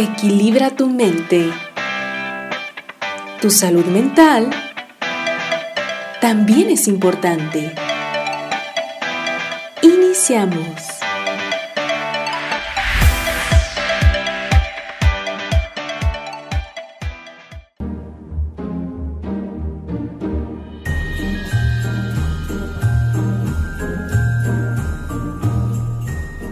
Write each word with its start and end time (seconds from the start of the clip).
Equilibra 0.00 0.70
tu 0.70 0.86
mente. 0.86 1.50
Tu 3.40 3.50
salud 3.50 3.84
mental 3.86 4.48
también 6.20 6.70
es 6.70 6.86
importante. 6.86 7.74
Iniciamos. 9.82 10.97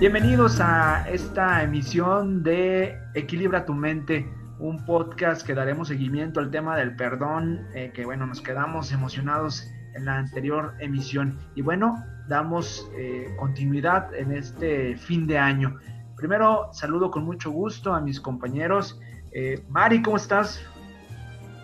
Bienvenidos 0.06 0.60
a 0.60 1.04
esta 1.10 1.64
emisión 1.64 2.44
de 2.44 2.96
Equilibra 3.14 3.64
tu 3.64 3.74
mente, 3.74 4.24
un 4.60 4.86
podcast 4.86 5.44
que 5.44 5.52
daremos 5.52 5.88
seguimiento 5.88 6.38
al 6.38 6.52
tema 6.52 6.76
del 6.76 6.94
perdón, 6.94 7.66
eh, 7.74 7.90
que 7.92 8.04
bueno, 8.04 8.24
nos 8.24 8.40
quedamos 8.40 8.92
emocionados 8.92 9.68
en 9.96 10.04
la 10.04 10.18
anterior 10.18 10.74
emisión. 10.78 11.36
Y 11.56 11.62
bueno, 11.62 12.04
damos 12.28 12.88
eh, 12.96 13.34
continuidad 13.36 14.14
en 14.14 14.30
este 14.30 14.96
fin 14.96 15.26
de 15.26 15.38
año. 15.38 15.76
Primero, 16.16 16.68
saludo 16.72 17.10
con 17.10 17.24
mucho 17.24 17.50
gusto 17.50 17.92
a 17.92 18.00
mis 18.00 18.20
compañeros. 18.20 19.00
Eh, 19.32 19.60
Mari, 19.68 20.02
¿cómo 20.02 20.18
estás? 20.18 20.62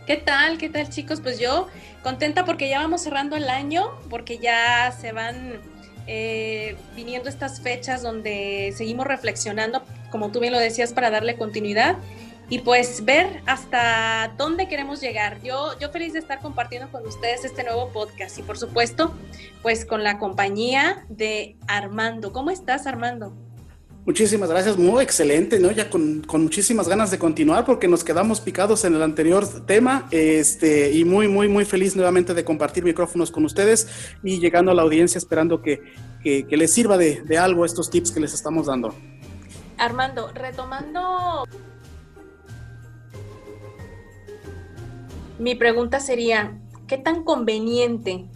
¿Qué 0.05 0.17
tal? 0.17 0.59
¿Qué 0.59 0.69
tal 0.69 0.89
chicos? 0.89 1.21
Pues 1.21 1.39
yo 1.39 1.69
contenta 2.03 2.45
porque 2.45 2.69
ya 2.69 2.81
vamos 2.81 3.03
cerrando 3.03 3.37
el 3.37 3.49
año, 3.49 3.85
porque 4.11 4.39
ya 4.39 4.91
se 4.91 5.13
van 5.13 5.61
eh, 6.07 6.77
viniendo 6.95 7.29
estas 7.29 7.61
fechas 7.61 8.03
donde 8.03 8.73
seguimos 8.77 9.07
reflexionando, 9.07 9.83
como 10.11 10.31
tú 10.31 10.41
bien 10.41 10.53
lo 10.53 10.59
decías, 10.59 10.93
para 10.93 11.11
darle 11.11 11.37
continuidad 11.37 11.97
y 12.49 12.59
pues 12.59 13.05
ver 13.05 13.41
hasta 13.47 14.35
dónde 14.37 14.69
queremos 14.69 15.01
llegar. 15.01 15.41
Yo, 15.43 15.79
yo 15.79 15.91
feliz 15.91 16.13
de 16.13 16.19
estar 16.19 16.41
compartiendo 16.41 16.91
con 16.91 17.07
ustedes 17.07 17.45
este 17.45 17.65
nuevo 17.65 17.89
podcast 17.89 18.39
y 18.39 18.43
por 18.43 18.59
supuesto, 18.59 19.15
pues 19.63 19.85
con 19.85 20.05
la 20.05 20.19
compañía 20.19 21.07
de 21.09 21.57
Armando. 21.67 22.33
¿Cómo 22.33 22.51
estás, 22.51 22.87
Armando? 22.87 23.35
Muchísimas 24.05 24.51
gracias, 24.51 24.77
muy 24.77 25.03
excelente, 25.03 25.61
¿no? 25.61 25.71
Ya 25.71 25.89
con, 25.89 26.27
muchísimas 26.33 26.89
ganas 26.89 27.13
de 27.13 27.21
continuar 27.21 27.65
porque 27.65 27.87
nos 27.87 28.03
quedamos 28.03 28.41
picados 28.41 28.85
en 28.85 28.97
el 28.97 29.03
anterior 29.03 29.47
tema, 29.65 30.09
este, 30.11 30.91
y 30.91 31.05
muy, 31.05 31.29
muy, 31.29 31.47
muy 31.47 31.65
feliz 31.65 31.95
nuevamente 31.95 32.35
de 32.35 32.45
compartir 32.45 32.83
micrófonos 32.83 33.31
con 33.31 33.45
ustedes 33.45 33.87
y 34.25 34.41
llegando 34.41 34.73
a 34.73 34.75
la 34.75 34.83
audiencia 34.83 35.19
esperando 35.19 35.63
que, 35.63 35.81
que, 36.23 36.57
les 36.57 36.73
sirva 36.73 36.99
de, 36.99 37.23
de 37.23 37.39
algo 37.39 37.65
estos 37.65 37.91
tips 37.91 38.11
que 38.11 38.19
les 38.19 38.35
estamos 38.35 38.67
dando. 38.67 38.93
Armando, 39.79 40.33
retomando 40.35 41.45
mi 45.39 45.55
pregunta 45.55 46.01
sería, 46.01 46.59
¿qué 46.87 46.99
tan 46.99 47.25
conveniente 47.25 48.27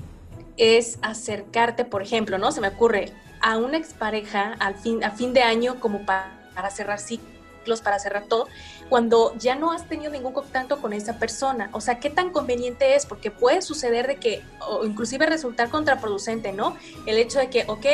es 0.56 0.98
acercarte, 1.02 1.84
por 1.84 2.02
ejemplo, 2.02 2.38
¿no? 2.38 2.52
Se 2.52 2.60
me 2.60 2.68
ocurre, 2.68 3.12
a 3.46 3.58
una 3.58 3.76
expareja 3.76 4.56
al 4.58 4.74
fin, 4.74 5.04
a 5.04 5.12
fin 5.12 5.32
de 5.32 5.40
año 5.40 5.78
como 5.78 6.04
para, 6.04 6.68
cerrar 6.68 6.98
ciclos, 6.98 7.80
para 7.80 8.00
cerrar 8.00 8.24
todo, 8.24 8.48
cuando 8.88 9.36
ya 9.38 9.54
no 9.54 9.70
has 9.70 9.88
tenido 9.88 10.10
ningún 10.10 10.32
contacto 10.32 10.82
con 10.82 10.92
esa 10.92 11.20
persona. 11.20 11.70
O 11.70 11.80
sea, 11.80 12.00
¿qué 12.00 12.10
tan 12.10 12.30
conveniente 12.30 12.96
es? 12.96 13.06
Porque 13.06 13.30
puede 13.30 13.62
suceder 13.62 14.08
de 14.08 14.16
que, 14.16 14.42
o 14.66 14.84
inclusive 14.84 15.26
resultar 15.26 15.70
contraproducente, 15.70 16.52
¿no? 16.52 16.76
El 17.06 17.18
hecho 17.18 17.38
de 17.38 17.48
que, 17.48 17.62
ok, 17.68 17.86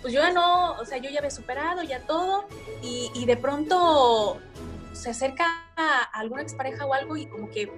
pues 0.00 0.14
yo 0.14 0.20
ya 0.20 0.30
no, 0.30 0.74
o 0.74 0.84
sea, 0.84 0.98
yo 0.98 1.10
ya 1.10 1.18
había 1.18 1.32
superado 1.32 1.82
ya 1.82 2.06
todo 2.06 2.46
y, 2.80 3.10
y 3.12 3.26
de 3.26 3.36
pronto 3.36 4.38
se 4.92 5.10
acerca 5.10 5.44
a 5.74 6.02
alguna 6.20 6.42
expareja 6.42 6.86
o 6.86 6.94
algo 6.94 7.16
y 7.16 7.26
como 7.26 7.50
que, 7.50 7.68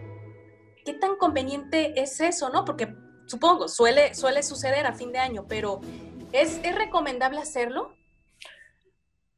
¿qué 0.84 0.92
tan 0.92 1.16
conveniente 1.16 1.98
es 1.98 2.21
eso, 2.21 2.50
no? 2.50 2.66
Porque 2.66 2.94
supongo, 3.25 3.69
suele, 3.69 4.15
suele 4.15 4.42
suceder 4.42 4.87
a 4.87 4.92
fin 4.92 5.12
de 5.12 5.19
año, 5.19 5.47
pero 5.48 5.81
¿Es, 6.32 6.60
recomendable 6.75 7.38
hacerlo? 7.38 7.94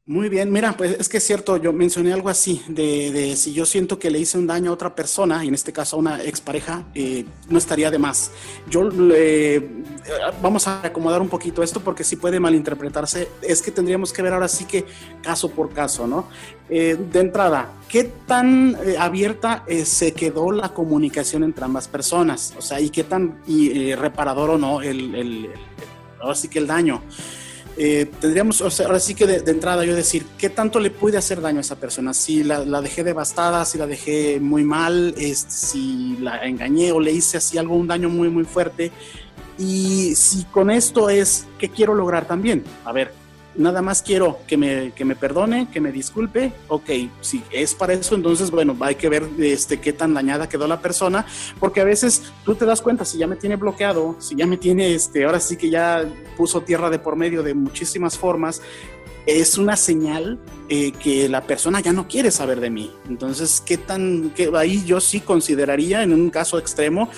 Muy 0.07 0.29
bien, 0.29 0.51
mira, 0.51 0.77
pues 0.77 0.97
es 0.99 1.09
que 1.09 1.17
es 1.17 1.25
cierto, 1.25 1.57
yo 1.57 1.73
mencioné 1.73 2.13
algo 2.13 2.29
así, 2.29 2.61
de, 2.67 3.35
si 3.35 3.53
yo 3.53 3.65
siento 3.65 3.97
que 3.97 4.11
le 4.11 4.19
hice 4.19 4.37
un 4.37 4.45
daño 4.45 4.69
a 4.69 4.73
otra 4.75 4.93
persona, 4.93 5.43
y 5.43 5.47
en 5.47 5.55
este 5.55 5.73
caso 5.73 5.95
a 5.95 5.99
una 5.99 6.23
expareja, 6.23 6.83
eh, 6.93 7.25
no 7.49 7.57
estaría 7.57 7.89
de 7.89 7.97
más. 7.97 8.31
Yo 8.69 8.87
vamos 10.43 10.67
a 10.67 10.85
acomodar 10.85 11.21
un 11.21 11.27
poquito 11.27 11.63
esto 11.63 11.79
porque 11.79 12.03
si 12.03 12.17
puede 12.17 12.39
malinterpretarse, 12.39 13.29
es 13.41 13.63
que 13.63 13.71
tendríamos 13.71 14.13
que 14.13 14.21
ver 14.21 14.33
ahora 14.33 14.47
sí 14.47 14.65
que 14.65 14.85
caso 15.23 15.49
por 15.49 15.73
caso, 15.73 16.05
¿no? 16.05 16.29
Eh, 16.69 16.95
de 17.11 17.19
entrada, 17.19 17.71
¿qué 17.89 18.03
tan 18.03 18.77
eh, 18.85 18.95
abierta 18.99 19.65
se 19.85 20.13
quedó 20.13 20.51
la 20.51 20.69
comunicación 20.69 21.43
entre 21.43 21.65
ambas 21.65 21.87
personas? 21.87 22.53
O 22.59 22.61
sea, 22.61 22.79
y 22.79 22.91
qué 22.91 23.03
tan 23.03 23.41
reparador 23.97 24.51
o 24.51 24.57
no 24.59 24.83
el 24.83 25.49
ahora 26.25 26.35
sí 26.35 26.47
que 26.47 26.59
el 26.59 26.67
daño. 26.67 27.01
Eh, 27.77 28.09
tendríamos, 28.21 28.61
o 28.61 28.69
sea, 28.69 28.85
ahora 28.85 28.99
sí 28.99 29.15
que 29.15 29.27
de, 29.27 29.51
entrada 29.51 29.83
yo 29.83 29.95
decir, 29.95 30.25
¿qué 30.37 30.49
tanto 30.49 30.79
le 30.79 30.91
puede 30.91 31.17
hacer 31.17 31.41
daño 31.41 31.57
a 31.57 31.61
esa 31.61 31.75
persona? 31.75 32.13
Si 32.13 32.43
la, 32.43 32.81
dejé 32.81 33.03
devastada, 33.03 33.65
si 33.65 33.77
la 33.77 33.85
dejé 33.85 34.39
muy 34.39 34.63
mal, 34.63 35.13
este, 35.17 35.51
si 35.51 36.17
la 36.21 36.45
engañé 36.45 36.91
o 36.93 36.99
le 36.99 37.11
hice 37.11 37.37
así 37.37 37.57
algo, 37.57 37.75
un 37.75 37.87
daño 37.87 38.09
muy, 38.09 38.29
muy 38.29 38.45
fuerte. 38.45 38.91
Y 39.57 40.15
si 40.15 40.43
con 40.45 40.69
esto 40.69 41.09
es, 41.09 41.47
¿qué 41.57 41.69
quiero 41.69 41.93
lograr 41.93 42.25
también? 42.25 42.63
A 42.85 42.93
ver, 42.93 43.11
nada 43.57 43.81
más 43.81 44.01
quiero 44.01 44.39
que 44.47 44.57
me, 44.57 44.91
que 44.91 45.05
me 45.05 45.15
perdone, 45.15 45.69
que 45.71 45.81
me 45.81 45.91
disculpe, 45.91 46.53
ok, 46.67 46.89
si 47.21 47.43
es 47.51 47.73
para 47.73 47.93
eso, 47.93 48.15
entonces, 48.15 48.51
bueno, 48.51 48.75
hay 48.81 48.95
que 48.95 49.09
ver 49.09 49.27
este, 49.39 49.79
qué 49.79 49.93
tan 49.93 50.13
dañada 50.13 50.49
quedó 50.49 50.67
la 50.67 50.81
persona, 50.81 51.25
porque 51.59 51.81
a 51.81 51.83
veces 51.83 52.23
tú 52.43 52.55
te 52.55 52.65
das 52.65 52.81
cuenta, 52.81 53.05
si 53.05 53.17
ya 53.17 53.27
me 53.27 53.35
tiene 53.35 53.55
bloqueado, 53.55 54.15
si 54.19 54.35
ya 54.35 54.45
me 54.45 54.57
tiene, 54.57 54.93
este, 54.93 55.25
ahora 55.25 55.39
sí 55.39 55.57
que 55.57 55.69
ya 55.69 56.05
puso 56.37 56.61
tierra 56.61 56.89
de 56.89 56.99
por 56.99 57.15
medio 57.15 57.43
de 57.43 57.53
muchísimas 57.53 58.17
formas, 58.17 58.61
es 59.25 59.57
una 59.57 59.75
señal 59.75 60.39
eh, 60.69 60.91
que 60.91 61.27
la 61.29 61.41
persona 61.41 61.79
ya 61.79 61.93
no 61.93 62.07
quiere 62.07 62.29
saber 62.29 62.59
de 62.59 62.69
mí. 62.69 62.91
Entonces, 63.09 63.61
¿qué 63.65 63.77
tan, 63.77 64.29
que 64.31 64.51
ahí 64.55 64.83
yo 64.85 64.99
sí 64.99 65.19
consideraría 65.19 66.03
en 66.03 66.13
un 66.13 66.29
caso 66.29 66.59
extremo 66.59 67.09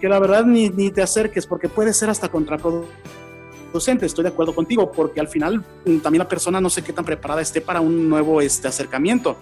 que 0.00 0.08
la 0.08 0.18
verdad 0.18 0.44
ni, 0.44 0.70
ni 0.70 0.90
te 0.90 1.02
acerques 1.02 1.46
porque 1.46 1.68
puede 1.68 1.92
ser 1.92 2.10
hasta 2.10 2.28
contraproducente 2.28 3.21
docente, 3.72 4.06
estoy 4.06 4.24
de 4.24 4.30
acuerdo 4.30 4.54
contigo, 4.54 4.90
porque 4.92 5.20
al 5.20 5.28
final 5.28 5.64
mm, 5.84 5.98
también 5.98 6.20
la 6.20 6.28
persona 6.28 6.60
no 6.60 6.70
sé 6.70 6.82
qué 6.82 6.92
tan 6.92 7.04
preparada 7.04 7.40
esté 7.40 7.60
para 7.60 7.80
un 7.80 8.08
nuevo 8.08 8.40
este, 8.40 8.68
acercamiento. 8.68 9.36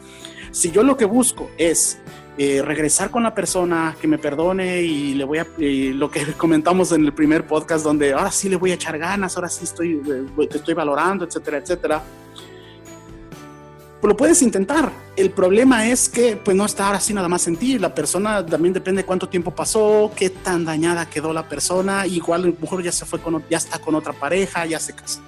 Si 0.51 0.71
yo 0.71 0.83
lo 0.83 0.97
que 0.97 1.05
busco 1.05 1.51
es 1.57 1.99
eh, 2.39 2.63
regresar 2.63 3.11
con 3.11 3.23
la 3.23 3.35
persona, 3.35 3.97
que 4.01 4.09
me 4.09 4.19
perdone 4.19 4.83
y 4.83 5.15
le 5.15 5.25
voy 5.25 5.39
a, 5.39 5.47
lo 5.59 6.11
que 6.11 6.33
comentamos 6.37 6.93
en 6.93 7.05
el 7.05 7.13
primer 7.13 7.47
podcast, 7.47 7.85
donde 7.85 8.13
ahora 8.13 8.31
sí 8.31 8.49
le 8.49 8.57
voy 8.57 8.71
a 8.71 8.75
echar 8.75 8.99
ganas, 8.99 9.37
ahora 9.37 9.49
sí 9.49 9.65
estoy, 9.65 10.01
eh, 10.07 10.47
te 10.47 10.59
estoy 10.59 10.75
valorando, 10.75 11.25
etcétera, 11.25 11.59
etcétera 11.59 12.03
lo 14.09 14.17
puedes 14.17 14.41
intentar. 14.43 14.91
El 15.17 15.31
problema 15.31 15.89
es 15.89 16.09
que 16.09 16.37
pues 16.37 16.57
no 16.57 16.65
está 16.65 16.93
así 16.93 17.13
nada 17.13 17.29
más 17.29 17.47
en 17.47 17.57
ti. 17.57 17.79
La 17.79 17.95
persona 17.95 18.45
también 18.45 18.73
depende 18.73 19.03
de 19.03 19.07
cuánto 19.07 19.29
tiempo 19.29 19.51
pasó, 19.51 20.11
qué 20.17 20.31
tan 20.31 20.65
dañada 20.65 21.09
quedó 21.09 21.33
la 21.33 21.49
persona. 21.49 22.07
Igual 22.07 22.43
lo 22.43 22.55
mejor 22.61 22.83
ya 22.83 22.93
se 22.93 23.05
fue 23.05 23.21
con, 23.21 23.43
ya 23.51 23.59
está 23.59 23.79
con 23.79 23.95
otra 23.95 24.13
pareja, 24.13 24.65
ya 24.65 24.81
se 24.81 24.95
casó. 24.95 25.21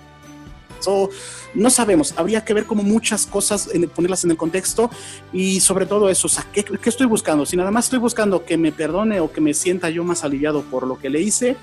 No 1.55 1.71
sabemos, 1.71 2.15
habría 2.17 2.45
que 2.45 2.55
ver 2.55 2.65
como 2.65 2.83
muchas 2.83 3.27
cosas, 3.27 3.69
en, 3.73 3.89
ponerlas 3.89 4.25
en 4.25 4.31
el 4.31 4.37
contexto 4.37 4.91
y 5.33 5.61
sobre 5.61 5.87
todo 5.87 6.09
eso, 6.09 6.27
o 6.27 6.31
sea, 6.31 6.47
¿qué, 6.53 6.65
estoy 6.85 7.07
buscando? 7.07 7.45
Si 7.47 7.57
nada 7.57 7.71
más 7.71 7.85
estoy 7.85 7.99
buscando 7.99 8.45
que 8.45 8.57
me 8.57 8.73
perdone 8.73 9.21
o 9.21 9.31
que 9.31 9.41
me 9.41 9.55
sienta 9.55 9.91
yo 9.91 10.03
más 10.03 10.25
aliviado 10.25 10.63
por 10.63 10.87
lo 10.87 10.99
que 10.99 11.11
le 11.11 11.21
hice, 11.21 11.57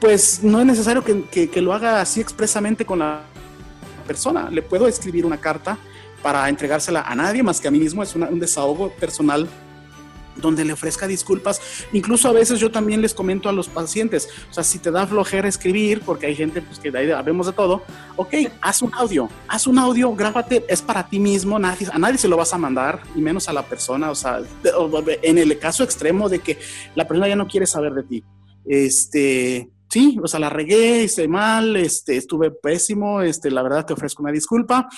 pues 0.00 0.42
no 0.42 0.60
es 0.60 0.66
necesario 0.66 1.04
que, 1.04 1.50
que 1.50 1.60
lo 1.60 1.72
haga 1.72 2.00
así 2.00 2.20
expresamente 2.20 2.86
con 2.86 3.00
la 3.00 3.22
persona. 4.06 4.48
Le 4.50 4.62
puedo 4.62 4.86
escribir 4.86 5.26
una 5.26 5.38
carta 5.38 5.76
para 6.22 6.48
entregársela 6.48 7.02
a 7.02 7.14
nadie 7.14 7.42
más 7.42 7.60
que 7.60 7.68
a 7.68 7.70
mí 7.70 7.78
mismo, 7.78 8.02
es 8.02 8.14
un 8.14 8.38
desahogo 8.38 8.90
personal 8.90 9.48
donde 10.40 10.64
le 10.64 10.72
ofrezca 10.72 11.06
disculpas. 11.06 11.60
Incluso 11.92 12.28
a 12.28 12.32
veces 12.32 12.60
yo 12.60 12.70
también 12.70 13.02
les 13.02 13.14
comento 13.14 13.48
a 13.48 13.52
los 13.52 13.68
pacientes, 13.68 14.28
o 14.50 14.54
sea, 14.54 14.64
si 14.64 14.78
te 14.78 14.90
da 14.90 15.06
flojera 15.06 15.48
escribir, 15.48 16.00
porque 16.02 16.26
hay 16.26 16.36
gente 16.36 16.62
pues, 16.62 16.78
que 16.78 16.90
de 16.90 16.98
ahí 16.98 17.22
vemos 17.24 17.46
de 17.46 17.52
todo, 17.52 17.82
ok, 18.16 18.34
haz 18.60 18.82
un 18.82 18.92
audio, 18.94 19.28
haz 19.48 19.66
un 19.66 19.78
audio, 19.78 20.14
grábate, 20.14 20.64
es 20.68 20.82
para 20.82 21.08
ti 21.08 21.18
mismo, 21.18 21.58
nadie, 21.58 21.88
a 21.92 21.98
nadie 21.98 22.18
se 22.18 22.28
lo 22.28 22.36
vas 22.36 22.52
a 22.54 22.58
mandar, 22.58 23.02
y 23.14 23.20
menos 23.20 23.48
a 23.48 23.52
la 23.52 23.64
persona, 23.64 24.10
o 24.10 24.14
sea, 24.14 24.40
en 25.22 25.38
el 25.38 25.58
caso 25.58 25.84
extremo 25.84 26.28
de 26.28 26.40
que 26.40 26.58
la 26.94 27.06
persona 27.06 27.28
ya 27.28 27.36
no 27.36 27.46
quiere 27.46 27.66
saber 27.66 27.92
de 27.94 28.02
ti. 28.02 28.24
Este, 28.64 29.70
sí, 29.88 30.18
o 30.22 30.26
sea, 30.26 30.40
la 30.40 30.50
regué, 30.50 31.04
hice 31.04 31.28
mal, 31.28 31.76
este, 31.76 32.16
estuve 32.16 32.50
pésimo, 32.50 33.22
este, 33.22 33.50
la 33.50 33.62
verdad 33.62 33.86
te 33.86 33.92
ofrezco 33.92 34.22
una 34.22 34.32
disculpa 34.32 34.88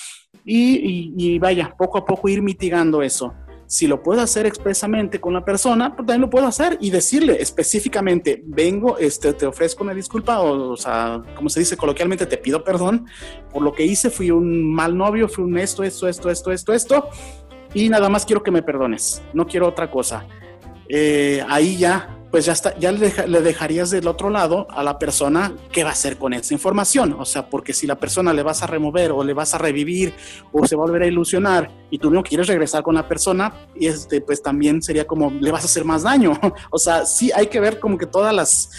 y, 0.44 1.38
vaya, 1.38 1.74
poco 1.76 1.98
a 1.98 2.04
poco 2.04 2.28
ir 2.28 2.42
mitigando 2.42 3.02
eso. 3.02 3.34
Si 3.66 3.86
lo 3.86 4.02
puedo 4.02 4.20
hacer 4.20 4.46
expresamente 4.46 5.20
con 5.20 5.32
la 5.32 5.44
persona, 5.44 5.94
pues 5.94 6.04
también 6.04 6.22
lo 6.22 6.30
puedo 6.30 6.44
hacer 6.44 6.76
y 6.80 6.90
decirle 6.90 7.40
específicamente, 7.40 8.42
vengo, 8.44 8.98
este, 8.98 9.32
te 9.32 9.46
ofrezco 9.46 9.84
una 9.84 9.94
disculpa 9.94 10.40
o, 10.40 10.72
o 10.72 10.76
sea, 10.76 11.22
como 11.36 11.48
se 11.48 11.60
dice 11.60 11.76
coloquialmente, 11.76 12.26
te 12.26 12.36
pido 12.36 12.64
perdón 12.64 13.06
por 13.52 13.62
lo 13.62 13.72
que 13.72 13.84
hice, 13.84 14.10
fui 14.10 14.32
un 14.32 14.74
mal 14.74 14.96
novio, 14.96 15.28
fui 15.28 15.44
un 15.44 15.56
esto, 15.56 15.84
esto, 15.84 16.08
esto, 16.08 16.30
esto, 16.30 16.50
esto, 16.50 16.72
esto 16.72 17.08
y 17.72 17.88
nada 17.88 18.08
más 18.08 18.26
quiero 18.26 18.42
que 18.42 18.50
me 18.50 18.62
perdones, 18.62 19.22
no 19.32 19.46
quiero 19.46 19.68
otra 19.68 19.90
cosa. 19.90 20.26
Eh, 20.88 21.44
ahí 21.48 21.76
ya 21.76 22.19
pues 22.30 22.44
ya, 22.44 22.52
está, 22.52 22.78
ya 22.78 22.92
le, 22.92 23.10
dejarías 23.42 23.90
del 23.90 24.06
otro 24.06 24.30
lado 24.30 24.66
a 24.70 24.84
la 24.84 24.98
persona 24.98 25.52
qué 25.72 25.82
va 25.82 25.90
a 25.90 25.92
hacer 25.92 26.16
con 26.16 26.32
esa 26.32 26.54
información. 26.54 27.16
O 27.18 27.24
sea, 27.24 27.48
porque 27.50 27.72
si 27.72 27.86
la 27.86 27.96
persona 27.96 28.32
le 28.32 28.42
vas 28.42 28.62
a 28.62 28.66
remover 28.66 29.10
o 29.12 29.24
le 29.24 29.34
vas 29.34 29.54
a 29.54 29.58
revivir 29.58 30.14
o 30.52 30.66
se 30.66 30.76
va 30.76 30.84
a 30.84 30.86
volver 30.86 31.02
a 31.02 31.06
ilusionar 31.06 31.70
y 31.90 31.98
tú 31.98 32.10
no 32.10 32.22
quieres 32.22 32.46
regresar 32.46 32.82
con 32.82 32.94
la 32.94 33.08
persona, 33.08 33.52
y 33.74 33.86
este, 33.86 34.20
pues 34.20 34.42
también 34.42 34.80
sería 34.80 35.06
como 35.06 35.30
le 35.30 35.50
vas 35.50 35.62
a 35.62 35.66
hacer 35.66 35.84
más 35.84 36.04
daño. 36.04 36.38
o 36.70 36.78
sea, 36.78 37.04
sí 37.04 37.32
hay 37.34 37.48
que 37.48 37.58
ver 37.58 37.80
como 37.80 37.98
que 37.98 38.06
todas 38.06 38.32
las, 38.32 38.70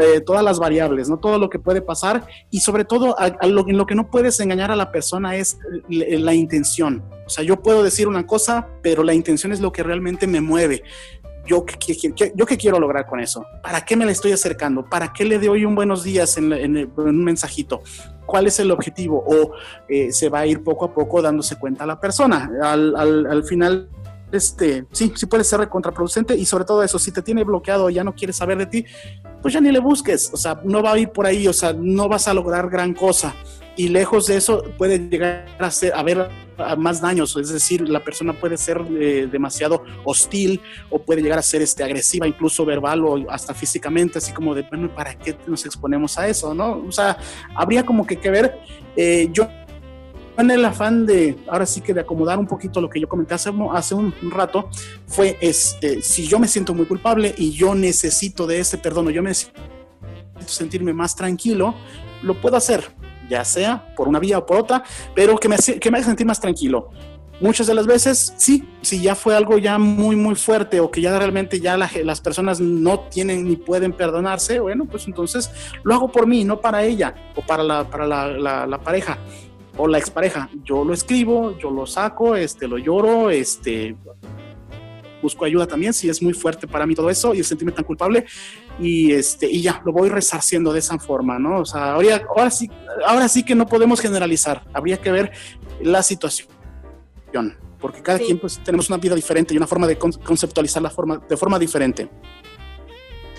eh, 0.00 0.20
todas 0.20 0.44
las 0.44 0.58
variables, 0.60 1.08
¿no? 1.08 1.18
Todo 1.18 1.38
lo 1.38 1.50
que 1.50 1.58
puede 1.58 1.82
pasar 1.82 2.26
y 2.50 2.60
sobre 2.60 2.84
todo 2.84 3.16
lo, 3.42 3.68
en 3.68 3.76
lo 3.76 3.86
que 3.86 3.94
no 3.96 4.08
puedes 4.08 4.38
engañar 4.38 4.70
a 4.70 4.76
la 4.76 4.92
persona 4.92 5.34
es 5.36 5.58
la 5.88 6.34
intención. 6.34 7.02
O 7.26 7.32
sea, 7.32 7.44
yo 7.44 7.62
puedo 7.62 7.82
decir 7.84 8.08
una 8.08 8.26
cosa, 8.26 8.68
pero 8.82 9.04
la 9.04 9.14
intención 9.14 9.52
es 9.52 9.60
lo 9.60 9.72
que 9.72 9.82
realmente 9.82 10.26
me 10.26 10.40
mueve. 10.40 10.82
¿Yo 11.46 11.64
qué, 11.64 11.96
yo 12.34 12.46
qué 12.46 12.56
quiero 12.56 12.78
lograr 12.78 13.06
con 13.06 13.20
eso? 13.20 13.44
¿Para 13.62 13.84
qué 13.84 13.96
me 13.96 14.06
le 14.06 14.12
estoy 14.12 14.32
acercando? 14.32 14.84
¿Para 14.84 15.12
qué 15.12 15.24
le 15.24 15.38
doy 15.38 15.64
un 15.64 15.74
buenos 15.74 16.04
días 16.04 16.36
en, 16.36 16.92
un 16.96 17.24
mensajito? 17.24 17.82
¿Cuál 18.26 18.46
es 18.46 18.60
el 18.60 18.70
objetivo? 18.70 19.24
¿O 19.26 19.52
eh, 19.88 20.12
se 20.12 20.28
va 20.28 20.40
a 20.40 20.46
ir 20.46 20.62
poco 20.62 20.84
a 20.84 20.94
poco 20.94 21.20
dándose 21.20 21.56
cuenta 21.56 21.86
la 21.86 21.98
persona? 21.98 22.50
Al, 22.62 22.94
al, 22.96 23.44
final, 23.44 23.88
este, 24.30 24.86
sí, 24.92 25.12
sí 25.16 25.26
puede 25.26 25.42
ser 25.42 25.68
contraproducente 25.68 26.36
y 26.36 26.44
sobre 26.44 26.64
todo 26.64 26.82
eso, 26.82 26.98
si 26.98 27.10
te 27.10 27.22
tiene 27.22 27.42
bloqueado 27.42 27.90
ya 27.90 28.04
no 28.04 28.14
quiere 28.14 28.32
saber 28.32 28.58
de 28.58 28.66
ti, 28.66 28.84
pues 29.42 29.54
ya 29.54 29.60
ni 29.60 29.72
le 29.72 29.80
busques, 29.80 30.30
o 30.32 30.36
sea, 30.36 30.60
no 30.64 30.82
va 30.82 30.92
a 30.92 30.98
ir 30.98 31.10
por 31.10 31.26
ahí, 31.26 31.48
o 31.48 31.52
sea, 31.52 31.72
no 31.72 32.08
vas 32.08 32.28
a 32.28 32.34
lograr 32.34 32.68
gran 32.68 32.94
cosa 32.94 33.34
y 33.76 33.88
lejos 33.88 34.26
de 34.26 34.36
eso 34.36 34.62
puede 34.76 34.98
llegar 34.98 35.46
a, 35.58 35.70
ser, 35.70 35.94
a 35.94 36.02
ver 36.02 36.28
más 36.76 37.00
daños, 37.00 37.36
es 37.36 37.48
decir, 37.48 37.88
la 37.88 38.04
persona 38.04 38.32
puede 38.32 38.56
ser 38.56 38.82
eh, 39.00 39.28
demasiado 39.30 39.82
hostil 40.04 40.60
o 40.90 40.98
puede 41.00 41.22
llegar 41.22 41.38
a 41.38 41.42
ser 41.42 41.62
este, 41.62 41.82
agresiva, 41.82 42.26
incluso 42.26 42.64
verbal 42.64 43.04
o 43.04 43.30
hasta 43.30 43.54
físicamente, 43.54 44.18
así 44.18 44.32
como 44.32 44.54
de, 44.54 44.62
bueno, 44.62 44.94
¿para 44.94 45.14
qué 45.14 45.36
nos 45.46 45.64
exponemos 45.64 46.18
a 46.18 46.28
eso? 46.28 46.54
¿no? 46.54 46.84
O 46.86 46.92
sea, 46.92 47.16
habría 47.54 47.84
como 47.84 48.06
que, 48.06 48.16
que 48.16 48.30
ver, 48.30 48.58
eh, 48.96 49.28
yo 49.32 49.48
en 50.36 50.50
el 50.50 50.64
afán 50.64 51.06
de, 51.06 51.36
ahora 51.48 51.66
sí 51.66 51.80
que 51.80 51.94
de 51.94 52.00
acomodar 52.00 52.38
un 52.38 52.46
poquito 52.46 52.80
lo 52.80 52.88
que 52.88 53.00
yo 53.00 53.08
comenté 53.08 53.34
hace, 53.34 53.50
hace 53.72 53.94
un, 53.94 54.14
rato, 54.30 54.68
fue, 55.06 55.38
este, 55.40 56.02
si 56.02 56.26
yo 56.26 56.38
me 56.38 56.48
siento 56.48 56.74
muy 56.74 56.86
culpable 56.86 57.34
y 57.36 57.52
yo 57.52 57.74
necesito 57.74 58.46
de 58.46 58.60
ese 58.60 58.78
perdón 58.78 59.08
o 59.08 59.10
yo 59.10 59.22
necesito 59.22 59.60
sentirme 60.46 60.92
más 60.92 61.14
tranquilo, 61.14 61.74
lo 62.22 62.40
puedo 62.40 62.56
hacer 62.56 62.84
ya 63.30 63.44
sea 63.44 63.94
por 63.96 64.08
una 64.08 64.18
vía 64.18 64.38
o 64.38 64.44
por 64.44 64.58
otra, 64.58 64.82
pero 65.14 65.38
que 65.38 65.48
me, 65.48 65.56
que 65.56 65.90
me 65.90 65.98
haga 65.98 66.06
sentir 66.06 66.26
más 66.26 66.40
tranquilo. 66.40 66.90
Muchas 67.40 67.66
de 67.66 67.72
las 67.72 67.86
veces, 67.86 68.34
sí, 68.36 68.68
si 68.82 69.00
ya 69.00 69.14
fue 69.14 69.34
algo 69.34 69.56
ya 69.56 69.78
muy, 69.78 70.14
muy 70.14 70.34
fuerte 70.34 70.78
o 70.78 70.90
que 70.90 71.00
ya 71.00 71.18
realmente 71.18 71.58
ya 71.58 71.78
las 71.78 72.20
personas 72.20 72.60
no 72.60 73.00
tienen 73.00 73.48
ni 73.48 73.56
pueden 73.56 73.94
perdonarse, 73.94 74.60
bueno, 74.60 74.84
pues 74.84 75.06
entonces 75.06 75.50
lo 75.82 75.94
hago 75.94 76.12
por 76.12 76.26
mí, 76.26 76.44
no 76.44 76.60
para 76.60 76.84
ella 76.84 77.14
o 77.34 77.40
para 77.40 77.62
la, 77.62 77.88
para 77.88 78.06
la, 78.06 78.66
la, 78.66 78.78
pareja 78.78 79.16
o 79.78 79.88
la 79.88 79.96
expareja. 79.96 80.50
Yo 80.64 80.84
lo 80.84 80.92
escribo, 80.92 81.56
yo 81.58 81.70
lo 81.70 81.86
saco, 81.86 82.36
este, 82.36 82.68
lo 82.68 82.76
lloro, 82.76 83.30
este, 83.30 83.96
busco 85.22 85.44
ayuda 85.44 85.66
también 85.66 85.92
si 85.92 86.08
es 86.08 86.22
muy 86.22 86.32
fuerte 86.32 86.66
para 86.66 86.86
mí 86.86 86.94
todo 86.94 87.10
eso 87.10 87.34
y 87.34 87.38
el 87.38 87.44
sentirme 87.44 87.72
tan 87.72 87.84
culpable 87.84 88.26
y 88.78 89.12
este 89.12 89.50
y 89.50 89.62
ya 89.62 89.82
lo 89.84 89.92
voy 89.92 90.08
resarciendo 90.08 90.72
de 90.72 90.78
esa 90.78 90.98
forma, 90.98 91.38
¿no? 91.38 91.60
O 91.60 91.64
sea, 91.64 91.92
ahora, 91.92 92.22
ahora 92.28 92.50
sí 92.50 92.70
ahora 93.06 93.28
sí 93.28 93.44
que 93.44 93.54
no 93.54 93.66
podemos 93.66 94.00
generalizar, 94.00 94.64
habría 94.72 94.96
que 94.98 95.10
ver 95.10 95.32
la 95.82 96.02
situación, 96.02 96.48
porque 97.78 98.02
cada 98.02 98.18
quien 98.18 98.38
pues 98.38 98.58
tenemos 98.62 98.88
una 98.88 98.98
vida 98.98 99.14
diferente 99.14 99.54
y 99.54 99.56
una 99.56 99.66
forma 99.66 99.86
de 99.86 99.98
conceptualizar 99.98 100.82
la 100.82 100.90
forma 100.90 101.18
de 101.28 101.36
forma 101.36 101.58
diferente. 101.58 102.08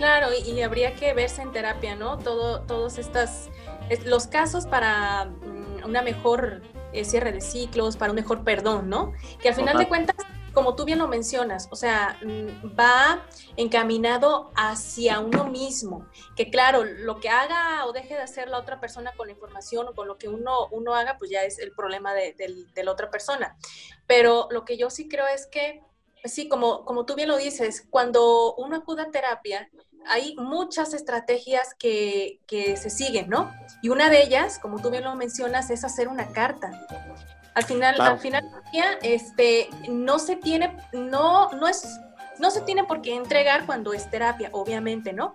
Claro, 0.01 0.29
y, 0.33 0.59
habría 0.63 0.95
que 0.95 1.13
verse 1.13 1.43
en 1.43 1.51
terapia, 1.51 1.95
¿no? 1.95 2.17
Todo, 2.17 2.61
todos 2.61 2.97
estas, 2.97 3.51
los 4.03 4.25
casos 4.25 4.65
para 4.65 5.25
mm, 5.25 5.85
una 5.85 6.01
mejor 6.01 6.63
eh, 6.91 7.05
cierre 7.05 7.31
de 7.31 7.39
ciclos, 7.39 7.97
para 7.97 8.11
un 8.11 8.15
mejor 8.15 8.43
perdón, 8.43 8.89
¿no? 8.89 9.13
Que 9.39 9.49
al 9.49 9.53
final 9.55 9.77
de 9.77 9.87
cuentas 9.87 10.15
como 10.53 10.75
tú 10.75 10.85
bien 10.85 10.99
lo 10.99 11.07
mencionas, 11.07 11.67
o 11.71 11.75
sea, 11.75 12.19
mm, 12.23 12.77
va 12.77 13.25
encaminado 13.55 14.51
hacia 14.55 15.19
uno 15.19 15.45
mismo, 15.45 16.07
que 16.35 16.49
claro, 16.49 16.83
lo 16.83 17.19
que 17.19 17.29
haga 17.29 17.85
o 17.85 17.93
deje 17.93 18.15
de 18.15 18.21
hacer 18.21 18.49
la 18.49 18.57
otra 18.57 18.79
persona 18.79 19.13
con 19.15 19.27
la 19.27 19.33
información 19.33 19.87
o 19.87 19.93
con 19.93 20.07
lo 20.07 20.17
que 20.17 20.27
uno, 20.27 20.67
uno 20.71 20.93
haga, 20.95 21.17
pues 21.17 21.31
ya 21.31 21.43
es 21.43 21.59
el 21.59 21.71
problema 21.71 22.13
de, 22.13 22.35
la 22.75 22.91
otra 22.91 23.09
persona. 23.09 23.57
Pero 24.07 24.47
lo 24.51 24.65
que 24.65 24.77
yo 24.77 24.89
sí 24.89 25.07
creo 25.07 25.27
es 25.27 25.47
que, 25.47 25.81
pues 26.21 26.33
sí, 26.33 26.49
como, 26.49 26.83
como 26.85 27.05
tú 27.05 27.15
bien 27.15 27.29
lo 27.29 27.37
dices, 27.37 27.87
cuando 27.89 28.55
uno 28.55 28.77
acude 28.77 29.03
a 29.03 29.11
terapia, 29.11 29.69
hay 30.07 30.35
muchas 30.35 30.93
estrategias 30.93 31.75
que, 31.75 32.39
que 32.47 32.75
se 32.75 32.89
siguen, 32.89 33.29
¿no? 33.29 33.53
Y 33.83 33.89
una 33.89 34.09
de 34.09 34.23
ellas, 34.23 34.59
como 34.59 34.81
tú 34.81 34.89
bien 34.89 35.03
lo 35.03 35.15
mencionas, 35.15 35.69
es 35.69 35.83
hacer 35.83 36.07
una 36.07 36.33
carta. 36.33 36.71
Al 37.53 37.63
final, 37.65 37.99
al 37.99 38.19
final 38.19 38.49
este, 39.01 39.69
no 39.89 40.19
se 40.19 40.37
tiene, 40.37 40.75
no, 40.93 41.51
no 41.51 41.67
es, 41.67 41.99
no 42.39 42.49
se 42.49 42.61
tiene 42.61 42.85
por 42.85 43.01
qué 43.01 43.15
entregar 43.15 43.65
cuando 43.65 43.93
es 43.93 44.09
terapia, 44.09 44.49
obviamente, 44.53 45.11
¿no? 45.11 45.33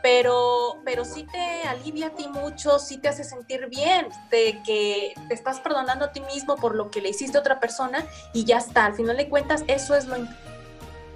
Pero, 0.00 0.80
pero 0.84 1.04
sí 1.04 1.24
te 1.24 1.68
alivia 1.68 2.08
a 2.08 2.10
ti 2.10 2.28
mucho, 2.28 2.78
sí 2.78 2.98
te 2.98 3.08
hace 3.08 3.24
sentir 3.24 3.66
bien, 3.68 4.06
de 4.30 4.62
que 4.64 5.14
te 5.26 5.34
estás 5.34 5.58
perdonando 5.58 6.04
a 6.04 6.12
ti 6.12 6.20
mismo 6.20 6.54
por 6.54 6.76
lo 6.76 6.92
que 6.92 7.00
le 7.00 7.08
hiciste 7.08 7.36
a 7.36 7.40
otra 7.40 7.58
persona 7.58 8.06
y 8.32 8.44
ya 8.44 8.58
está. 8.58 8.86
Al 8.86 8.94
final 8.94 9.16
de 9.16 9.28
cuentas, 9.28 9.64
eso 9.66 9.96
es 9.96 10.06
lo 10.06 10.16
importante 10.16 10.46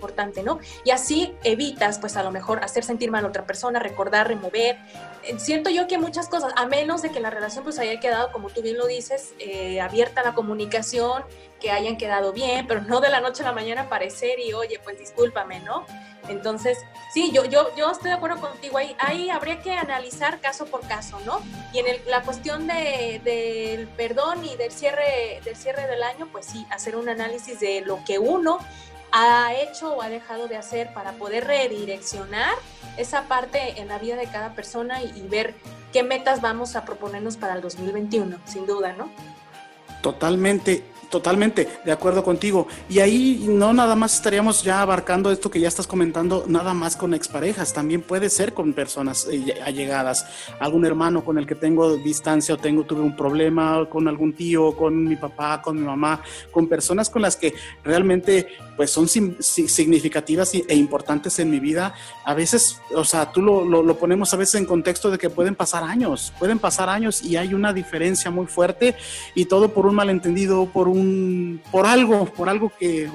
importante, 0.00 0.42
¿no? 0.42 0.58
Y 0.82 0.90
así 0.90 1.34
evitas, 1.44 1.98
pues 1.98 2.16
a 2.16 2.22
lo 2.22 2.30
mejor, 2.30 2.64
hacer 2.64 2.84
sentir 2.84 3.10
mal 3.10 3.24
a 3.26 3.28
otra 3.28 3.44
persona, 3.44 3.78
recordar, 3.78 4.28
remover. 4.28 4.78
Eh, 5.24 5.38
siento 5.38 5.70
yo 5.70 5.86
que 5.86 5.98
muchas 5.98 6.28
cosas, 6.28 6.52
a 6.56 6.66
menos 6.66 7.02
de 7.02 7.10
que 7.10 7.20
la 7.20 7.30
relación 7.30 7.64
pues 7.64 7.78
haya 7.78 8.00
quedado, 8.00 8.32
como 8.32 8.48
tú 8.48 8.62
bien 8.62 8.78
lo 8.78 8.86
dices, 8.86 9.34
eh, 9.38 9.80
abierta 9.80 10.22
la 10.22 10.34
comunicación, 10.34 11.24
que 11.60 11.70
hayan 11.70 11.98
quedado 11.98 12.32
bien, 12.32 12.66
pero 12.66 12.80
no 12.80 13.00
de 13.00 13.10
la 13.10 13.20
noche 13.20 13.42
a 13.42 13.46
la 13.46 13.52
mañana 13.52 13.82
aparecer 13.82 14.40
y, 14.40 14.54
oye, 14.54 14.80
pues 14.82 14.98
discúlpame, 14.98 15.60
¿no? 15.60 15.84
Entonces, 16.28 16.78
sí, 17.12 17.30
yo, 17.32 17.44
yo, 17.44 17.74
yo 17.76 17.90
estoy 17.90 18.10
de 18.10 18.16
acuerdo 18.16 18.40
contigo, 18.40 18.78
ahí, 18.78 18.96
ahí 18.98 19.30
habría 19.30 19.60
que 19.60 19.72
analizar 19.72 20.40
caso 20.40 20.66
por 20.66 20.86
caso, 20.86 21.18
¿no? 21.26 21.40
Y 21.72 21.80
en 21.80 21.86
la 22.06 22.22
cuestión 22.22 22.66
de, 22.66 23.20
del 23.24 23.88
perdón 23.88 24.44
y 24.44 24.56
del 24.56 24.70
cierre, 24.72 25.40
del 25.44 25.56
cierre 25.56 25.86
del 25.86 26.02
año, 26.02 26.28
pues 26.32 26.46
sí, 26.46 26.66
hacer 26.70 26.96
un 26.96 27.08
análisis 27.08 27.60
de 27.60 27.82
lo 27.82 28.02
que 28.04 28.18
uno 28.18 28.58
ha 29.12 29.54
hecho 29.54 29.94
o 29.94 30.02
ha 30.02 30.08
dejado 30.08 30.48
de 30.48 30.56
hacer 30.56 30.92
para 30.92 31.12
poder 31.12 31.46
redireccionar 31.46 32.54
esa 32.96 33.22
parte 33.28 33.80
en 33.80 33.88
la 33.88 33.98
vida 33.98 34.16
de 34.16 34.26
cada 34.26 34.54
persona 34.54 35.02
y, 35.02 35.26
ver 35.28 35.54
qué 35.92 36.02
metas 36.02 36.40
vamos 36.40 36.76
a 36.76 36.84
proponernos 36.84 37.36
para 37.36 37.54
el 37.54 37.62
2021, 37.62 38.38
sin 38.44 38.66
duda, 38.66 38.92
¿no? 38.92 39.10
Totalmente. 40.02 40.84
Totalmente, 41.10 41.66
de 41.84 41.90
acuerdo 41.90 42.22
contigo. 42.22 42.68
Y 42.88 43.00
ahí 43.00 43.44
no 43.48 43.72
nada 43.72 43.96
más 43.96 44.14
estaríamos 44.14 44.62
ya 44.62 44.80
abarcando 44.80 45.32
esto 45.32 45.50
que 45.50 45.58
ya 45.58 45.66
estás 45.66 45.88
comentando, 45.88 46.44
nada 46.46 46.72
más 46.72 46.94
con 46.94 47.14
exparejas, 47.14 47.72
también 47.72 48.02
puede 48.02 48.30
ser 48.30 48.54
con 48.54 48.72
personas 48.74 49.26
eh, 49.28 49.60
allegadas, 49.64 50.24
algún 50.60 50.86
hermano 50.86 51.24
con 51.24 51.36
el 51.36 51.48
que 51.48 51.56
tengo 51.56 51.96
distancia 51.96 52.54
o 52.54 52.58
tengo 52.58 52.84
tuve 52.84 53.00
un 53.00 53.16
problema, 53.16 53.88
con 53.90 54.06
algún 54.06 54.34
tío, 54.34 54.76
con 54.76 55.02
mi 55.02 55.16
papá, 55.16 55.60
con 55.60 55.80
mi 55.80 55.84
mamá, 55.84 56.22
con 56.52 56.68
personas 56.68 57.10
con 57.10 57.22
las 57.22 57.36
que 57.36 57.54
realmente 57.82 58.46
pues 58.76 58.92
son 58.92 59.08
significativas 59.08 60.54
e 60.54 60.74
importantes 60.74 61.38
en 61.40 61.50
mi 61.50 61.58
vida. 61.58 61.92
A 62.24 62.34
veces, 62.34 62.80
o 62.94 63.04
sea, 63.04 63.30
tú 63.30 63.42
lo, 63.42 63.64
lo, 63.64 63.82
lo 63.82 63.98
ponemos 63.98 64.32
a 64.32 64.36
veces 64.36 64.54
en 64.54 64.64
contexto 64.64 65.10
de 65.10 65.18
que 65.18 65.28
pueden 65.28 65.56
pasar 65.56 65.82
años, 65.82 66.32
pueden 66.38 66.60
pasar 66.60 66.88
años 66.88 67.22
y 67.22 67.36
hay 67.36 67.52
una 67.52 67.72
diferencia 67.72 68.30
muy 68.30 68.46
fuerte 68.46 68.94
y 69.34 69.46
todo 69.46 69.74
por 69.74 69.86
un 69.86 69.96
malentendido, 69.96 70.66
por 70.66 70.88
un 70.88 70.99
por 71.70 71.86
algo, 71.86 72.26
por 72.26 72.48
algo 72.48 72.72
que, 72.78 73.08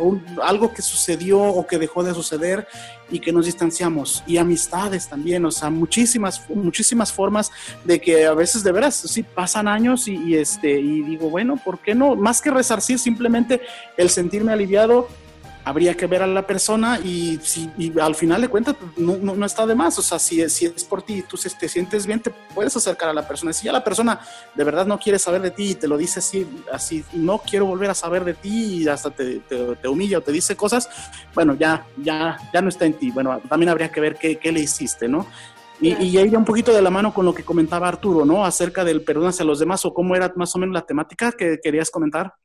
algo 0.44 0.74
que 0.74 0.82
sucedió 0.82 1.42
o 1.42 1.66
que 1.66 1.78
dejó 1.78 2.04
de 2.04 2.14
suceder 2.14 2.68
y 3.10 3.20
que 3.20 3.32
nos 3.32 3.46
distanciamos. 3.46 4.24
Y 4.26 4.38
amistades 4.38 5.08
también, 5.08 5.46
o 5.46 5.52
sea, 5.52 5.70
muchísimas, 5.70 6.50
muchísimas 6.50 7.12
formas 7.12 7.52
de 7.84 8.00
que 8.00 8.26
a 8.26 8.34
veces 8.34 8.64
de 8.64 8.72
veras, 8.72 8.96
sí, 8.96 9.24
pasan 9.24 9.68
años 9.68 10.08
y, 10.08 10.36
este, 10.36 10.80
y 10.80 11.04
digo, 11.04 11.30
bueno, 11.30 11.58
¿por 11.58 11.80
qué 11.80 11.96
no? 11.96 12.16
Más 12.16 12.42
que 12.42 12.52
resarcir, 12.52 13.00
simplemente 13.00 13.62
el 13.98 14.10
sentirme 14.10 14.54
aliviado 14.54 15.08
habría 15.66 15.96
que 15.96 16.06
ver 16.06 16.22
a 16.22 16.28
la 16.28 16.46
persona 16.46 17.00
y, 17.04 17.40
si, 17.42 17.70
al 18.00 18.14
final 18.14 18.40
de 18.40 18.48
cuentas 18.48 18.76
pues, 18.76 18.98
no, 18.98 19.18
no, 19.18 19.46
está 19.46 19.66
de 19.66 19.74
más. 19.74 19.98
O 19.98 20.04
sea, 20.04 20.20
si, 20.20 20.48
si 20.48 20.68
es 20.68 20.84
por 20.84 21.02
ti 21.02 21.16
y 21.16 21.22
tú 21.24 21.38
te 21.60 21.68
sientes 21.68 22.06
bien, 22.06 22.20
te 22.20 22.30
puedes 22.54 22.78
acercar 22.78 23.10
a 23.10 23.14
la 23.14 23.28
persona. 23.28 23.52
Si 23.52 23.66
ya 23.66 23.72
la 23.72 23.84
persona 23.84 24.20
de 24.54 24.64
verdad 24.64 24.86
no 24.86 25.00
quiere 25.00 25.18
saber 25.18 25.42
de 25.42 25.50
ti 25.50 25.72
y 25.72 25.76
te 25.76 25.88
lo 25.88 25.98
dice 25.98 26.20
así, 26.20 26.48
así 26.72 27.04
no 27.14 27.40
quiero 27.40 27.66
volver 27.66 27.90
a 27.90 27.96
saber 27.96 28.24
de 28.24 28.36
ti 28.36 28.84
y 28.84 28.88
hasta 28.88 29.10
te, 29.10 29.40
te, 29.40 29.88
humilla 29.88 30.20
o 30.20 30.22
te 30.22 30.32
dice 30.32 30.56
cosas, 30.56 30.88
bueno, 31.34 31.56
ya, 31.56 31.86
ya, 31.98 32.38
ya 32.54 32.62
no 32.62 32.70
está 32.70 32.86
en 32.86 32.94
ti. 32.94 33.10
Bueno, 33.10 33.42
también 33.50 33.70
habría 33.70 33.92
que 33.92 34.00
ver 34.00 34.18
qué, 34.18 34.38
qué 34.38 34.52
le 34.52 34.60
hiciste, 34.60 35.08
¿no? 35.08 35.26
Y, 35.82 35.94
y 35.94 36.18
ahí 36.20 36.30
ya 36.30 36.38
un 36.38 36.46
poquito 36.46 36.74
de 36.74 36.82
la 36.82 36.92
mano 36.92 37.12
con 37.12 37.26
lo 37.26 37.34
que 37.34 37.44
comentaba 37.44 37.88
Arturo, 37.88 38.24
¿no? 38.24 38.46
Acerca 38.46 38.84
del 38.84 39.02
perdón 39.02 39.30
hacia 39.30 39.44
los 39.44 39.60
demás 39.60 39.84
o 39.84 39.94
cómo 39.96 40.16
era 40.16 40.32
más 40.36 40.56
o 40.56 40.60
menos 40.60 40.74
la 40.74 40.86
temática 40.86 41.32
que 41.32 41.60
querías 41.62 41.90
comentar. 41.90 42.36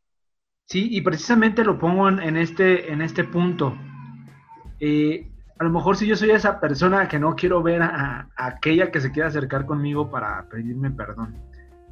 Sí, 0.71 0.87
y 0.93 1.01
precisamente 1.01 1.65
lo 1.65 1.81
pongo 1.81 2.09
en, 2.09 2.37
este, 2.37 2.93
en 2.93 3.03
este 3.03 3.25
punto. 3.25 3.77
Eh, 4.79 5.29
a 5.59 5.65
lo 5.65 5.71
mejor 5.71 5.97
si 5.97 6.07
yo 6.07 6.15
soy 6.15 6.31
esa 6.31 6.61
persona 6.61 7.09
que 7.09 7.19
no 7.19 7.35
quiero 7.35 7.61
ver 7.61 7.83
a, 7.83 8.29
aquella 8.37 8.93
que 8.93 9.01
se 9.01 9.11
quiera 9.11 9.27
acercar 9.27 9.67
conmigo 9.67 10.13
para 10.13 10.49
pedirme 10.49 10.93
perdón, 10.93 11.35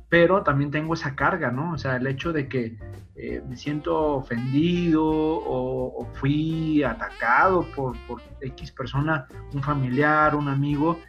pero 0.08 0.44
también 0.44 0.70
tengo 0.70 0.94
esa 0.94 1.16
carga, 1.16 1.50
¿no? 1.50 1.72
O 1.72 1.76
sea, 1.76 1.96
el 1.96 2.06
hecho 2.06 2.32
de 2.32 2.48
que 2.48 2.78
eh, 3.16 3.42
me 3.48 3.56
siento 3.56 4.14
ofendido 4.14 5.02
o, 5.04 6.08
fui 6.12 6.84
atacado 6.84 7.66
por, 7.74 7.96
X 8.40 8.70
persona, 8.70 9.26
un 9.54 9.60
familiar, 9.60 10.36
un 10.36 10.46
amigo, 10.46 11.00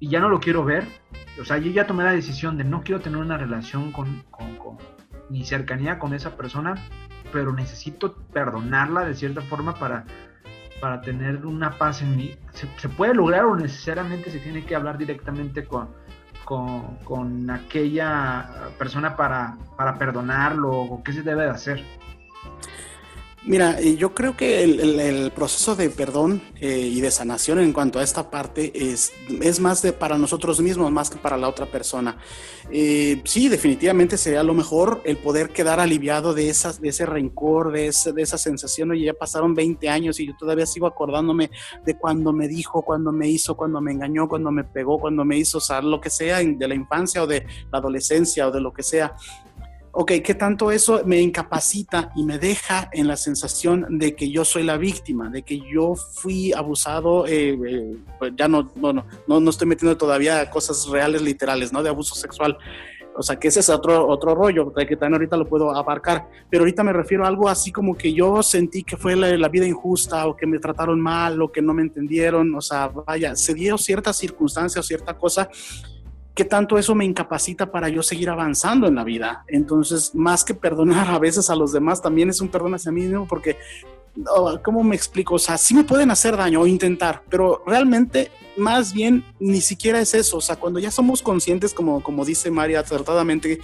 y 0.00 0.08
ya 0.08 0.18
no 0.18 0.28
lo 0.28 0.40
quiero 0.40 0.64
ver. 0.64 0.84
O 1.40 1.44
sea, 1.44 1.58
yo 1.58 1.70
ya 1.70 1.86
tomé 1.86 2.02
la 2.02 2.12
decisión 2.12 2.58
de 2.58 2.64
no 2.64 2.82
quiero 2.82 3.00
tener 3.00 3.20
una 3.20 3.38
relación 3.38 3.92
con, 3.92 4.24
con 4.32 4.56
ni 5.32 5.44
cercanía 5.44 5.98
con 5.98 6.14
esa 6.14 6.36
persona, 6.36 6.74
pero 7.32 7.52
necesito 7.52 8.14
perdonarla 8.32 9.04
de 9.04 9.14
cierta 9.14 9.40
forma 9.40 9.74
para 9.74 10.04
para 10.82 11.00
tener 11.00 11.46
una 11.46 11.78
paz 11.78 12.02
en 12.02 12.16
mí. 12.16 12.34
¿Se, 12.50 12.88
puede 12.88 13.14
lograr 13.14 13.44
o 13.44 13.54
necesariamente 13.54 14.32
se 14.32 14.40
tiene 14.40 14.64
que 14.64 14.74
hablar 14.74 14.98
directamente 14.98 15.64
con, 15.64 15.90
con, 16.44 17.48
aquella 17.48 18.72
persona 18.80 19.14
para, 19.16 19.56
para 19.76 19.96
perdonarlo 19.96 20.72
o 20.72 21.04
qué 21.04 21.12
se 21.12 21.22
debe 21.22 21.44
de 21.44 21.50
hacer? 21.50 21.84
Mira, 23.44 23.80
eh, 23.80 23.96
yo 23.96 24.14
creo 24.14 24.36
que 24.36 24.62
el, 24.62 25.32
proceso 25.32 25.74
de 25.74 25.90
perdón 25.90 26.42
eh, 26.60 26.78
y 26.78 27.00
de 27.00 27.10
sanación 27.10 27.58
en 27.58 27.72
cuanto 27.72 27.98
a 27.98 28.04
esta 28.04 28.30
parte 28.30 28.72
es, 28.74 29.12
es 29.40 29.58
más 29.58 29.82
de 29.82 29.92
para 29.92 30.16
nosotros 30.16 30.60
mismos, 30.60 30.92
más 30.92 31.10
que 31.10 31.16
para 31.16 31.36
la 31.36 31.48
otra 31.48 31.66
persona. 31.66 32.18
Eh, 32.70 33.20
sí, 33.24 33.48
definitivamente 33.48 34.16
sería 34.16 34.44
lo 34.44 34.54
mejor 34.54 35.02
el 35.04 35.16
poder 35.16 35.50
quedar 35.50 35.80
aliviado 35.80 36.34
de, 36.34 36.50
esas, 36.50 36.80
de 36.80 36.90
ese 36.90 37.04
rencor, 37.04 37.72
de, 37.72 37.92
de 38.14 38.22
esa 38.22 38.38
sensación. 38.38 38.92
Oye, 38.92 39.06
ya 39.06 39.14
pasaron 39.14 39.56
20 39.56 39.88
años 39.88 40.20
y 40.20 40.26
yo 40.28 40.34
todavía 40.38 40.64
sigo 40.64 40.86
acordándome 40.86 41.50
de 41.84 41.98
cuando 41.98 42.32
me 42.32 42.46
dijo, 42.46 42.82
cuando 42.82 43.10
me 43.10 43.26
hizo, 43.26 43.56
cuando 43.56 43.80
me 43.80 43.90
engañó, 43.90 44.28
cuando 44.28 44.52
me 44.52 44.62
pegó, 44.62 45.00
cuando 45.00 45.24
me 45.24 45.36
hizo, 45.36 45.58
o 45.58 45.60
sea, 45.60 45.82
lo 45.82 46.00
que 46.00 46.10
sea 46.10 46.38
de 46.38 46.68
la 46.68 46.76
infancia 46.76 47.24
o 47.24 47.26
de 47.26 47.44
la 47.72 47.78
adolescencia 47.78 48.46
o 48.46 48.52
de 48.52 48.60
lo 48.60 48.72
que 48.72 48.84
sea 48.84 49.16
ok, 49.92 50.12
¿qué 50.24 50.34
tanto 50.34 50.70
eso 50.70 51.02
me 51.04 51.20
incapacita 51.20 52.10
y 52.16 52.24
me 52.24 52.38
deja 52.38 52.88
en 52.92 53.06
la 53.06 53.16
sensación 53.16 53.98
de 53.98 54.16
que 54.16 54.30
yo 54.30 54.44
soy 54.44 54.62
la 54.62 54.78
víctima, 54.78 55.28
de 55.28 55.42
que 55.42 55.60
yo 55.60 55.94
fui 55.94 56.52
abusado, 56.52 57.26
eh, 57.26 57.58
eh, 57.66 58.32
ya 58.36 58.48
no, 58.48 58.72
bueno, 58.74 59.06
no, 59.28 59.38
no 59.38 59.50
estoy 59.50 59.68
metiendo 59.68 59.96
todavía 59.96 60.48
cosas 60.50 60.88
reales, 60.88 61.20
literales, 61.20 61.72
¿no? 61.72 61.82
De 61.82 61.90
abuso 61.90 62.14
sexual. 62.14 62.56
O 63.14 63.22
sea, 63.22 63.38
que 63.38 63.48
ese 63.48 63.60
es 63.60 63.68
otro, 63.68 64.08
otro 64.08 64.34
rollo, 64.34 64.72
que 64.72 64.96
también 64.96 65.14
ahorita 65.14 65.36
lo 65.36 65.46
puedo 65.46 65.76
abarcar, 65.76 66.28
pero 66.48 66.62
ahorita 66.62 66.82
me 66.82 66.94
refiero 66.94 67.26
a 67.26 67.28
algo 67.28 67.46
así 67.46 67.70
como 67.70 67.94
que 67.94 68.14
yo 68.14 68.42
sentí 68.42 68.84
que 68.84 68.96
fue 68.96 69.14
la, 69.16 69.36
la, 69.36 69.48
vida 69.50 69.66
injusta 69.66 70.26
o 70.26 70.34
que 70.34 70.46
me 70.46 70.58
trataron 70.58 70.98
mal 70.98 71.42
o 71.42 71.52
que 71.52 71.60
no 71.60 71.74
me 71.74 71.82
entendieron, 71.82 72.54
o 72.54 72.62
sea, 72.62 72.88
vaya, 72.88 73.36
se 73.36 73.52
dio 73.52 73.76
cierta 73.76 74.14
circunstancia 74.14 74.80
o 74.80 74.82
cierta 74.82 75.18
cosa 75.18 75.50
qué 76.34 76.44
tanto 76.44 76.78
eso 76.78 76.94
me 76.94 77.04
incapacita 77.04 77.70
para 77.70 77.88
yo 77.88 78.02
seguir 78.02 78.30
avanzando 78.30 78.86
en 78.86 78.94
la 78.94 79.04
vida. 79.04 79.44
Entonces, 79.48 80.14
más 80.14 80.44
que 80.44 80.54
perdonar 80.54 81.08
a 81.10 81.18
veces 81.18 81.50
a 81.50 81.56
los 81.56 81.72
demás, 81.72 82.00
también 82.00 82.30
es 82.30 82.40
un 82.40 82.48
perdón 82.48 82.74
hacia 82.74 82.92
mí 82.92 83.02
mismo 83.02 83.26
porque, 83.26 83.56
¿cómo 84.64 84.82
me 84.82 84.96
explico? 84.96 85.34
O 85.34 85.38
sea, 85.38 85.58
sí 85.58 85.74
me 85.74 85.84
pueden 85.84 86.10
hacer 86.10 86.36
daño 86.36 86.62
o 86.62 86.66
intentar, 86.66 87.22
pero 87.28 87.62
realmente 87.66 88.30
más 88.56 88.92
bien 88.92 89.24
ni 89.40 89.60
siquiera 89.60 90.00
es 90.00 90.14
eso. 90.14 90.38
O 90.38 90.40
sea, 90.40 90.56
cuando 90.56 90.78
ya 90.78 90.90
somos 90.90 91.22
conscientes, 91.22 91.74
como, 91.74 92.02
como 92.02 92.24
dice 92.24 92.50
María 92.50 92.80
acertadamente 92.80 93.60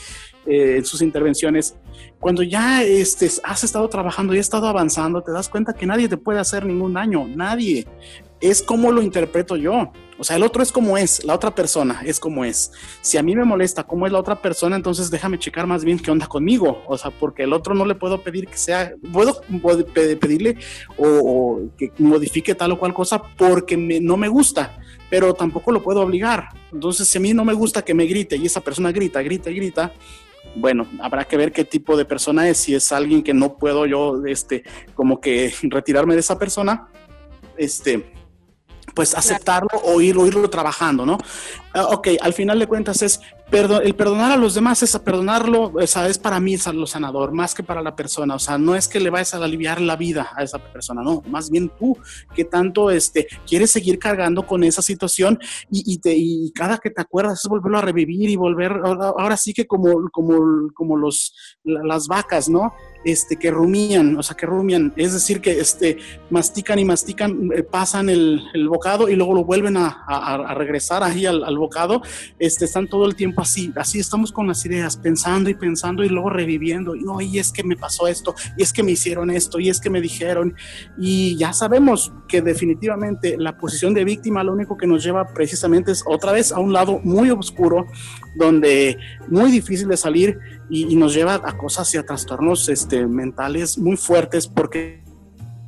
eh, 0.46 0.76
en 0.78 0.84
sus 0.84 1.02
intervenciones, 1.02 1.74
cuando 2.20 2.42
ya 2.42 2.82
este, 2.82 3.30
has 3.44 3.64
estado 3.64 3.88
trabajando 3.88 4.34
y 4.34 4.38
has 4.38 4.46
estado 4.46 4.66
avanzando, 4.66 5.22
te 5.22 5.32
das 5.32 5.48
cuenta 5.48 5.72
que 5.72 5.86
nadie 5.86 6.08
te 6.08 6.16
puede 6.16 6.40
hacer 6.40 6.64
ningún 6.66 6.94
daño, 6.94 7.26
nadie. 7.28 7.86
Es 8.40 8.62
como 8.62 8.92
lo 8.92 9.02
interpreto 9.02 9.56
yo. 9.56 9.92
O 10.20 10.24
sea, 10.24 10.36
el 10.36 10.42
otro 10.42 10.62
es 10.64 10.72
como 10.72 10.98
es, 10.98 11.24
la 11.24 11.34
otra 11.34 11.54
persona 11.54 12.02
es 12.04 12.18
como 12.18 12.44
es. 12.44 12.72
Si 13.00 13.16
a 13.18 13.22
mí 13.22 13.36
me 13.36 13.44
molesta 13.44 13.84
cómo 13.84 14.04
es 14.04 14.12
la 14.12 14.18
otra 14.18 14.42
persona, 14.42 14.74
entonces 14.74 15.10
déjame 15.10 15.38
checar 15.38 15.68
más 15.68 15.84
bien 15.84 15.98
qué 15.98 16.10
onda 16.10 16.26
conmigo. 16.26 16.82
O 16.88 16.98
sea, 16.98 17.12
porque 17.12 17.44
el 17.44 17.52
otro 17.52 17.72
no 17.74 17.86
le 17.86 17.94
puedo 17.94 18.20
pedir 18.20 18.48
que 18.48 18.56
sea, 18.56 18.92
puedo 19.12 19.40
pedirle 19.86 20.56
o, 20.96 21.60
que 21.76 21.92
modifique 21.98 22.56
tal 22.56 22.72
o 22.72 22.78
cual 22.78 22.92
cosa 22.92 23.22
porque 23.36 23.76
no 23.76 24.16
me 24.16 24.26
gusta, 24.26 24.80
pero 25.08 25.34
tampoco 25.34 25.70
lo 25.70 25.82
puedo 25.82 26.00
obligar. 26.00 26.48
Entonces, 26.72 27.08
si 27.08 27.18
a 27.18 27.20
mí 27.20 27.32
no 27.32 27.44
me 27.44 27.54
gusta 27.54 27.82
que 27.82 27.94
me 27.94 28.06
grite 28.06 28.36
y 28.36 28.46
esa 28.46 28.60
persona 28.60 28.90
grita, 28.90 29.22
grita, 29.22 29.50
grita, 29.50 29.92
bueno, 30.56 30.88
habrá 31.00 31.24
que 31.24 31.36
ver 31.36 31.52
qué 31.52 31.64
tipo 31.64 31.96
de 31.96 32.04
persona 32.04 32.48
es, 32.48 32.58
si 32.58 32.74
es 32.74 32.90
alguien 32.90 33.22
que 33.22 33.34
no 33.34 33.56
puedo 33.56 33.86
yo, 33.86 34.24
este, 34.26 34.64
como 34.94 35.20
que 35.20 35.52
retirarme 35.62 36.14
de 36.14 36.20
esa 36.20 36.38
persona, 36.38 36.88
este, 37.56 38.17
pues 38.98 39.14
aceptarlo 39.14 39.68
o 39.84 40.00
irlo, 40.00 40.26
irlo 40.26 40.50
trabajando, 40.50 41.06
¿no? 41.06 41.18
Ah, 41.74 41.86
ok, 41.86 42.08
al 42.20 42.32
final 42.32 42.58
de 42.58 42.66
cuentas 42.66 43.02
es 43.02 43.20
el 43.50 43.94
perdonar 43.94 44.32
a 44.32 44.36
los 44.36 44.54
demás 44.54 44.82
es 44.82 44.98
perdonarlo, 44.98 45.72
o 45.74 45.86
sea, 45.86 46.06
es 46.08 46.18
para 46.18 46.38
mí 46.38 46.56
lo 46.74 46.86
sanador, 46.86 47.32
más 47.32 47.54
que 47.54 47.62
para 47.62 47.82
la 47.82 47.96
persona, 47.96 48.34
o 48.34 48.38
sea, 48.38 48.58
no 48.58 48.74
es 48.74 48.88
que 48.88 49.00
le 49.00 49.10
vayas 49.10 49.32
a 49.32 49.42
aliviar 49.42 49.80
la 49.80 49.96
vida 49.96 50.30
a 50.36 50.42
esa 50.42 50.58
persona, 50.58 51.02
no, 51.02 51.22
más 51.26 51.50
bien 51.50 51.70
tú 51.78 51.96
que 52.34 52.44
tanto 52.44 52.90
este, 52.90 53.26
quieres 53.46 53.70
seguir 53.70 53.98
cargando 53.98 54.46
con 54.46 54.64
esa 54.64 54.82
situación 54.82 55.38
y, 55.70 55.98
te, 55.98 56.14
y 56.14 56.52
cada 56.52 56.76
que 56.78 56.90
te 56.90 57.00
acuerdas 57.00 57.40
es 57.42 57.48
volverlo 57.48 57.78
a 57.78 57.82
revivir 57.82 58.28
y 58.28 58.36
volver, 58.36 58.80
ahora, 58.84 59.36
sí 59.36 59.54
que 59.54 59.66
como, 59.66 60.10
como, 60.10 60.70
como 60.74 60.96
los, 60.96 61.34
las 61.64 62.06
vacas, 62.06 62.48
¿no? 62.48 62.74
Este, 63.04 63.36
que 63.36 63.50
rumían, 63.50 64.16
o 64.16 64.22
sea, 64.22 64.36
que 64.36 64.44
rumian, 64.44 64.92
es 64.96 65.12
decir, 65.12 65.40
que 65.40 65.52
este, 65.52 65.98
mastican 66.30 66.78
y 66.78 66.84
mastican, 66.84 67.50
eh, 67.54 67.62
pasan 67.62 68.08
el, 68.08 68.42
el, 68.52 68.68
bocado 68.68 69.08
y 69.08 69.14
luego 69.14 69.34
lo 69.34 69.44
vuelven 69.44 69.76
a, 69.76 70.04
a, 70.06 70.54
regresar 70.54 71.04
ahí 71.04 71.24
al, 71.24 71.56
bocado, 71.58 72.02
este, 72.38 72.64
están 72.64 72.88
todo 72.88 73.06
el 73.06 73.14
tiempo 73.14 73.42
así, 73.42 73.72
así 73.76 73.98
estamos 73.98 74.32
con 74.32 74.46
las 74.46 74.64
ideas, 74.64 74.96
pensando 74.96 75.50
y 75.50 75.54
pensando 75.54 76.04
y 76.04 76.08
luego 76.08 76.30
reviviendo, 76.30 76.94
y 76.94 77.02
no, 77.02 77.20
y 77.20 77.38
es 77.38 77.52
que 77.52 77.64
me 77.64 77.76
pasó 77.76 78.06
esto, 78.06 78.34
y 78.56 78.62
es 78.62 78.72
que 78.72 78.82
me 78.82 78.92
hicieron 78.92 79.30
esto, 79.30 79.58
y 79.58 79.68
es 79.68 79.80
que 79.80 79.90
me 79.90 80.00
dijeron, 80.00 80.54
y 80.98 81.36
ya 81.36 81.52
sabemos 81.52 82.12
que 82.28 82.42
definitivamente 82.42 83.36
la 83.38 83.58
posición 83.58 83.94
de 83.94 84.04
víctima 84.04 84.42
lo 84.44 84.52
único 84.52 84.76
que 84.76 84.86
nos 84.86 85.02
lleva 85.04 85.26
precisamente 85.34 85.92
es 85.92 86.02
otra 86.06 86.32
vez 86.32 86.52
a 86.52 86.58
un 86.58 86.72
lado 86.72 87.00
muy 87.02 87.30
oscuro, 87.30 87.86
donde 88.36 88.98
muy 89.28 89.50
difícil 89.50 89.88
de 89.88 89.96
salir 89.96 90.38
y, 90.70 90.96
nos 90.96 91.14
lleva 91.14 91.34
a 91.34 91.56
cosas 91.56 91.92
y 91.94 91.98
a 91.98 92.04
trastornos 92.04 92.68
este, 92.68 93.06
mentales 93.06 93.78
muy 93.78 93.96
fuertes 93.96 94.46
porque 94.46 95.07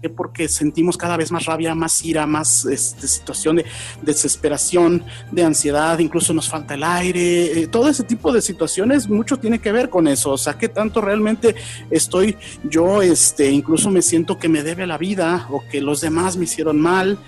porque 0.08 0.48
sentimos 0.48 0.96
cada 0.96 1.16
vez 1.16 1.30
más 1.30 1.44
rabia, 1.44 1.74
más 1.74 2.04
ira, 2.04 2.26
más 2.26 2.64
este, 2.64 3.06
situación 3.06 3.56
de 3.56 3.66
desesperación, 4.02 5.04
de 5.30 5.44
ansiedad, 5.44 5.98
incluso 5.98 6.32
nos 6.32 6.48
falta 6.48 6.74
el 6.74 6.84
aire, 6.84 7.62
eh, 7.62 7.66
todo 7.66 7.88
ese 7.88 8.04
tipo 8.04 8.32
de 8.32 8.40
situaciones, 8.40 9.08
mucho 9.08 9.38
tiene 9.38 9.58
que 9.58 9.72
ver 9.72 9.90
con 9.90 10.08
eso, 10.08 10.30
o 10.30 10.38
sea, 10.38 10.54
que 10.54 10.68
tanto 10.68 11.00
realmente 11.00 11.54
estoy 11.90 12.36
yo, 12.64 13.02
este, 13.02 13.50
incluso 13.50 13.90
me 13.90 14.02
siento 14.02 14.38
que 14.38 14.48
me 14.48 14.62
debe 14.62 14.86
la 14.86 14.96
vida 14.96 15.46
o 15.50 15.62
que 15.70 15.80
los 15.80 16.00
demás 16.00 16.36
me 16.36 16.44
hicieron 16.44 16.80
mal. 16.80 17.18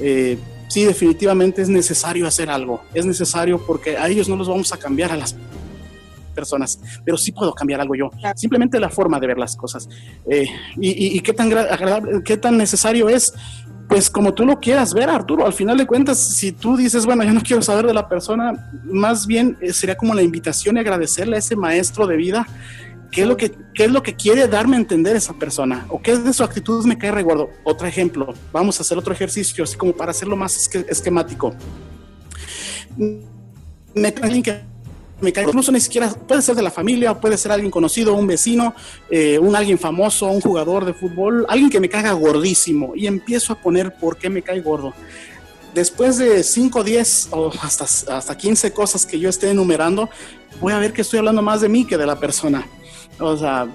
Eh, 0.00 0.38
sí, 0.68 0.84
definitivamente 0.84 1.60
es 1.62 1.68
necesario 1.68 2.26
hacer 2.26 2.50
algo, 2.50 2.82
es 2.94 3.04
necesario 3.04 3.64
porque 3.66 3.96
a 3.96 4.08
ellos 4.08 4.28
no 4.28 4.36
los 4.36 4.48
vamos 4.48 4.72
a 4.72 4.78
cambiar 4.78 5.12
a 5.12 5.16
las 5.16 5.36
personas, 6.32 6.80
pero 7.04 7.16
sí 7.16 7.32
puedo 7.32 7.54
cambiar 7.54 7.80
algo 7.80 7.94
yo. 7.94 8.10
Simplemente 8.34 8.80
la 8.80 8.88
forma 8.88 9.20
de 9.20 9.26
ver 9.26 9.38
las 9.38 9.56
cosas. 9.56 9.88
Eh, 10.28 10.46
y, 10.76 11.20
qué 11.20 11.32
tan 11.32 11.52
agradable, 11.52 12.22
qué 12.24 12.36
tan 12.36 12.56
necesario 12.56 13.08
es, 13.08 13.34
pues 13.88 14.10
como 14.10 14.32
tú 14.32 14.46
lo 14.46 14.58
quieras 14.58 14.94
ver, 14.94 15.10
Arturo. 15.10 15.46
Al 15.46 15.52
final 15.52 15.76
de 15.76 15.86
cuentas, 15.86 16.18
si 16.18 16.52
tú 16.52 16.76
dices, 16.76 17.04
bueno, 17.04 17.24
yo 17.24 17.32
no 17.32 17.42
quiero 17.42 17.62
saber 17.62 17.86
de 17.86 17.94
la 17.94 18.08
persona, 18.08 18.70
más 18.84 19.26
bien 19.26 19.56
eh, 19.60 19.72
sería 19.72 19.96
como 19.96 20.14
la 20.14 20.22
invitación 20.22 20.76
y 20.76 20.80
agradecerle 20.80 21.36
a 21.36 21.38
ese 21.38 21.56
maestro 21.56 22.06
de 22.06 22.16
vida. 22.16 22.46
¿Qué 23.10 23.22
es, 23.22 23.28
lo 23.28 23.36
que, 23.36 23.52
¿Qué 23.74 23.84
es 23.84 23.90
lo 23.90 24.02
que 24.02 24.14
quiere 24.14 24.48
darme 24.48 24.76
a 24.76 24.78
entender 24.80 25.14
esa 25.14 25.34
persona? 25.34 25.84
¿O 25.90 26.00
qué 26.00 26.12
es 26.12 26.24
de 26.24 26.32
su 26.32 26.42
actitud 26.42 26.82
me 26.86 26.96
cae 26.96 27.10
recuerdo? 27.10 27.50
Otro 27.62 27.86
ejemplo, 27.86 28.32
vamos 28.50 28.78
a 28.78 28.82
hacer 28.82 28.96
otro 28.96 29.12
ejercicio, 29.12 29.64
así 29.64 29.76
como 29.76 29.92
para 29.92 30.12
hacerlo 30.12 30.34
más 30.34 30.70
esquemático. 30.88 31.54
Me 32.96 34.14
alguien 34.22 34.42
que 34.42 34.71
me 35.22 35.32
cae, 35.32 35.44
incluso 35.44 35.72
ni 35.72 35.80
siquiera 35.80 36.10
puede 36.10 36.42
ser 36.42 36.54
de 36.54 36.62
la 36.62 36.70
familia, 36.70 37.18
puede 37.18 37.38
ser 37.38 37.52
alguien 37.52 37.70
conocido, 37.70 38.14
un 38.14 38.26
vecino, 38.26 38.74
eh, 39.10 39.38
un 39.38 39.54
alguien 39.56 39.78
famoso, 39.78 40.26
un 40.26 40.40
jugador 40.40 40.84
de 40.84 40.92
fútbol, 40.92 41.46
alguien 41.48 41.70
que 41.70 41.80
me 41.80 41.88
caiga 41.88 42.12
gordísimo 42.12 42.92
y 42.94 43.06
empiezo 43.06 43.52
a 43.52 43.56
poner 43.56 43.94
por 43.94 44.16
qué 44.16 44.28
me 44.28 44.42
cae 44.42 44.60
gordo. 44.60 44.92
Después 45.74 46.18
de 46.18 46.42
5, 46.42 46.84
10 46.84 47.28
o 47.30 47.50
hasta, 47.62 47.84
hasta 47.84 48.36
15 48.36 48.72
cosas 48.72 49.06
que 49.06 49.18
yo 49.18 49.30
esté 49.30 49.50
enumerando, 49.50 50.10
voy 50.60 50.72
a 50.72 50.78
ver 50.78 50.92
que 50.92 51.00
estoy 51.00 51.18
hablando 51.18 51.40
más 51.40 51.62
de 51.62 51.68
mí 51.68 51.86
que 51.86 51.96
de 51.96 52.06
la 52.06 52.18
persona. 52.18 52.66
O 53.18 53.36
sea, 53.36 53.68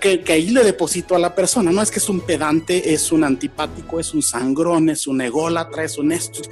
que, 0.00 0.20
que, 0.20 0.32
ahí 0.32 0.50
le 0.50 0.62
deposito 0.62 1.14
a 1.14 1.18
la 1.18 1.34
persona. 1.34 1.72
No 1.72 1.82
es 1.82 1.90
que 1.90 1.98
es 1.98 2.08
un 2.08 2.20
pedante, 2.20 2.92
es 2.94 3.10
un 3.10 3.24
antipático, 3.24 3.98
es 3.98 4.14
un 4.14 4.22
sangrón, 4.22 4.90
es 4.90 5.06
un 5.06 5.20
ególatra, 5.20 5.84
es 5.84 5.98
un 5.98 6.12
esto 6.12 6.42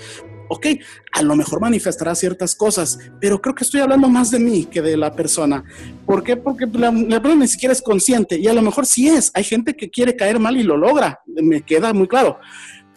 ok, 0.50 0.66
a 1.12 1.23
lo 1.23 1.37
mejor 1.37 1.61
manifestará 1.61 2.14
ciertas 2.16 2.57
cosas, 2.57 2.99
pero 3.21 3.40
creo 3.40 3.54
que 3.54 3.62
estoy 3.62 3.80
hablando 3.80 4.09
más 4.09 4.33
de 4.33 4.40
mí 4.40 4.64
que 4.64 4.83
de 4.83 4.97
la 4.97 5.14
persona. 5.14 5.62
¿Por 6.04 6.25
qué? 6.25 6.37
Porque 6.37 6.66
la, 6.66 6.90
persona 6.90 7.37
ni 7.37 7.49
siquiera 7.49 7.73
es 7.73 7.80
consciente 7.80 8.37
y 8.37 8.49
a 8.49 8.52
lo 8.52 8.61
mejor 8.61 8.85
sí 8.85 9.09
es. 9.09 9.30
Hay 9.35 9.45
gente 9.45 9.75
que 9.75 9.88
quiere 9.88 10.16
caer 10.16 10.40
mal 10.40 10.57
y 10.57 10.64
lo 10.64 10.76
logra, 10.76 11.21
me 11.26 11.62
queda 11.62 11.92
muy 11.92 12.09
claro. 12.09 12.40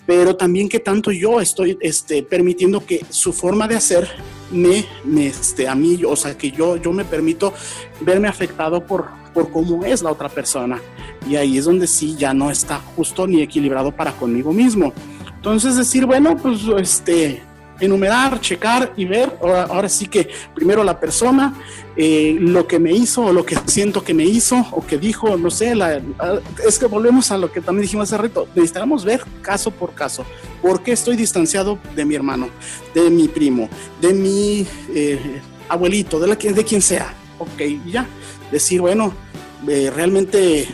Pero 0.07 0.35
también 0.35 0.67
que 0.67 0.79
tanto 0.79 1.11
yo 1.11 1.39
estoy 1.39 1.77
este, 1.79 2.23
permitiendo 2.23 2.83
que 2.83 3.05
su 3.09 3.31
forma 3.31 3.67
de 3.67 3.75
hacer 3.75 4.09
me, 4.51 4.85
me 5.05 5.27
este, 5.27 5.67
a 5.67 5.75
mí, 5.75 6.01
o 6.05 6.15
sea, 6.15 6.35
que 6.35 6.51
yo, 6.51 6.75
yo 6.77 6.91
me 6.91 7.05
permito 7.05 7.53
verme 8.01 8.27
afectado 8.27 8.85
por, 8.85 9.09
por 9.31 9.51
cómo 9.51 9.85
es 9.85 10.01
la 10.01 10.11
otra 10.11 10.27
persona. 10.27 10.81
Y 11.29 11.35
ahí 11.35 11.59
es 11.59 11.65
donde 11.65 11.85
sí 11.85 12.15
ya 12.17 12.33
no 12.33 12.49
está 12.49 12.79
justo 12.95 13.27
ni 13.27 13.43
equilibrado 13.43 13.95
para 13.95 14.11
conmigo 14.11 14.51
mismo. 14.51 14.91
Entonces 15.43 15.75
decir, 15.75 16.05
bueno, 16.05 16.37
pues 16.37 16.61
este, 16.79 17.43
enumerar, 17.77 18.39
checar 18.39 18.93
y 18.95 19.03
ver, 19.03 19.29
ahora, 19.41 19.89
sí 19.89 20.05
que 20.05 20.29
primero 20.55 20.85
la 20.85 21.01
persona, 21.01 21.53
eh, 21.97 22.37
lo 22.39 22.65
que 22.65 22.79
me 22.79 22.93
hizo 22.93 23.25
o 23.25 23.33
lo 23.33 23.45
que 23.45 23.57
siento 23.65 24.05
que 24.05 24.13
me 24.13 24.23
hizo 24.23 24.65
o 24.71 24.87
que 24.87 24.97
dijo, 24.97 25.35
no 25.35 25.51
sé, 25.51 25.75
la, 25.75 26.01
es 26.65 26.79
que 26.79 26.85
volvemos 26.85 27.29
a 27.29 27.37
lo 27.37 27.51
que 27.51 27.59
también 27.59 27.81
dijimos 27.81 28.07
hace 28.07 28.21
rato, 28.21 28.47
necesitamos 28.55 29.03
ver 29.03 29.21
caso 29.41 29.69
por 29.69 29.93
caso, 29.93 30.25
por 30.61 30.81
qué 30.81 30.93
estoy 30.93 31.17
distanciado 31.17 31.77
de 31.93 32.05
mi 32.05 32.15
hermano, 32.15 32.47
de 32.95 33.09
mi 33.09 33.27
primo, 33.27 33.67
de 33.99 34.13
mi 34.13 34.65
eh, 34.95 35.41
abuelito, 35.67 36.21
de, 36.21 36.27
la, 36.27 36.35
de 36.35 36.63
quien 36.63 36.81
sea, 36.81 37.13
ok, 37.37 37.63
ya, 37.85 38.07
decir, 38.49 38.79
bueno, 38.79 39.11
eh, 39.67 39.91
realmente 39.93 40.69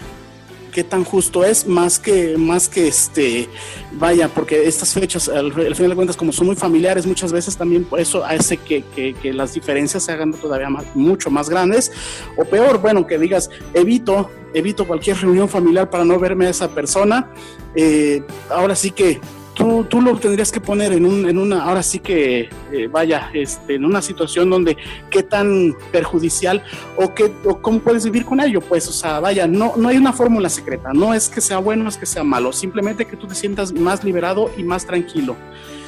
qué 0.80 0.84
tan 0.86 1.04
justo 1.04 1.44
es, 1.44 1.68
más 1.68 2.00
que, 2.00 2.38
más 2.38 2.70
que 2.70 2.88
este, 2.88 3.50
vaya, 3.92 4.30
porque 4.30 4.66
estas 4.66 4.94
fechas, 4.94 5.28
al, 5.28 5.52
final 5.52 5.90
de 5.90 5.96
cuentas, 5.96 6.16
como 6.16 6.32
son 6.32 6.48
muy 6.48 6.56
familiares, 6.56 7.06
muchas 7.06 7.34
veces 7.34 7.58
también 7.58 7.84
por 7.84 8.00
eso 8.00 8.24
hace 8.24 8.56
que, 8.56 8.86
las 9.34 9.54
diferencias 9.54 10.04
se 10.04 10.14
hagan 10.14 10.32
todavía 10.32 10.70
más, 10.70 10.86
mucho 10.96 11.30
más 11.30 11.50
grandes, 11.50 11.92
o 12.38 12.46
peor, 12.46 12.80
bueno, 12.80 13.06
que 13.06 13.20
digas, 13.20 13.50
evito, 13.74 14.32
evito 14.54 14.88
cualquier 14.88 15.18
reunión 15.18 15.50
familiar 15.50 15.90
para 15.90 16.06
no 16.06 16.18
verme 16.18 16.48
a 16.48 16.52
esa 16.52 16.70
persona, 16.70 17.30
eh, 17.76 18.24
ahora 18.50 18.74
sí 18.74 18.92
que 18.92 19.20
tú, 19.60 20.02
lo 20.02 20.18
tendrías 20.18 20.52
que 20.52 20.62
poner 20.62 20.94
en, 20.94 21.06
un, 21.06 21.28
en 21.28 21.38
una, 21.38 21.64
ahora 21.64 21.84
sí 21.84 22.00
que, 22.00 22.50
eh, 22.72 22.88
vaya, 22.90 23.30
este, 23.34 23.76
en 23.76 23.86
una 23.86 24.02
situación 24.02 24.50
donde 24.50 24.78
qué 25.10 25.24
tan 25.24 25.76
perjudicial 25.92 26.64
o, 26.96 27.14
qué, 27.14 27.32
o 27.46 27.62
cómo 27.62 27.80
puedes 27.80 28.06
vivir 28.06 28.26
con 28.26 28.40
ello, 28.40 28.62
pues, 28.62 28.88
o 28.88 28.94
sea, 28.94 29.20
vaya, 29.20 29.48
no, 29.48 29.74
no 29.76 29.90
hay 29.90 29.98
una 29.98 30.14
fórmula 30.14 30.50
secreta, 30.50 30.94
no 30.94 31.14
es 31.14 31.28
que 31.28 31.42
sea 31.42 31.58
bueno, 31.58 31.84
no 31.84 31.90
es 31.90 31.98
que 31.98 32.06
sea 32.06 32.24
malo, 32.24 32.54
simplemente 32.54 33.06
que 33.06 33.18
tú 33.18 33.28
te 33.28 33.36
sientas 33.36 33.74
más 33.74 34.04
liberado 34.04 34.50
y 34.58 34.64
más 34.64 34.86
tranquilo. 34.86 35.36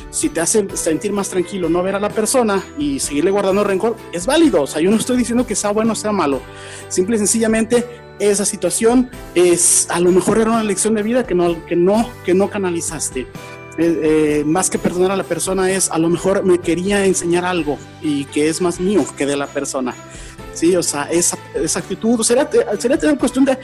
Si 0.10 0.28
te 0.28 0.42
hace 0.42 0.68
sentir 0.76 1.14
más 1.14 1.30
tranquilo 1.30 1.70
no 1.70 1.82
ver 1.82 1.96
a 1.96 2.00
la 2.00 2.10
persona 2.10 2.62
y 2.78 3.00
seguirle 3.00 3.32
guardando 3.32 3.64
rencor, 3.64 3.96
es 4.12 4.26
válido. 4.26 4.64
O 4.64 4.68
sea, 4.68 4.82
yo 4.82 4.92
no 4.92 4.98
estoy 4.98 5.16
diciendo 5.16 5.48
que 5.48 5.56
sea 5.56 5.72
bueno 5.72 5.94
o 5.94 5.96
sea 5.96 6.12
malo. 6.12 6.42
Simple 6.90 7.16
y 7.16 7.20
sencillamente 7.20 7.86
esa 8.20 8.44
situación 8.44 9.10
es 9.36 9.90
a 9.90 10.02
lo 10.02 10.12
mejor 10.12 10.38
era 10.38 10.52
una 10.52 10.64
lección 10.64 10.96
de 10.96 11.02
vida 11.02 11.26
que 11.26 11.34
no 11.34 11.66
que 11.66 11.78
no 11.78 12.10
que 12.26 12.34
no 12.34 12.50
canalizaste 12.50 13.26
eh, 13.82 14.00
eh, 14.04 14.44
más 14.46 14.70
que 14.70 14.78
perdonar 14.78 15.12
a 15.12 15.16
la 15.16 15.24
persona 15.24 15.72
es 15.72 15.90
a 15.90 15.98
lo 15.98 16.10
mejor 16.10 16.44
me 16.44 16.60
quería 16.60 17.06
enseñar 17.06 17.46
algo 17.46 17.78
y 18.02 18.26
que 18.26 18.50
es 18.50 18.62
más 18.62 18.80
mío 18.80 19.06
que 19.18 19.26
de 19.26 19.36
la 19.36 19.48
persona. 19.48 19.96
Sí, 20.54 20.76
o 20.76 20.84
sea, 20.84 21.04
esa, 21.04 21.38
esa 21.56 21.80
actitud, 21.80 22.22
sería, 22.24 22.50
sería 22.78 23.18
cuestión 23.18 23.46
de, 23.46 23.58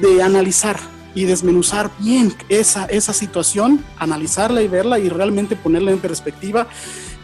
de 0.00 0.22
analizar 0.22 0.78
y 1.14 1.24
desmenuzar 1.24 1.90
bien 1.98 2.34
esa, 2.48 2.84
esa 2.86 3.12
situación, 3.12 3.84
analizarla 3.98 4.62
y 4.62 4.68
verla 4.68 4.98
y 4.98 5.08
realmente 5.08 5.56
ponerla 5.56 5.90
en 5.92 5.98
perspectiva 5.98 6.68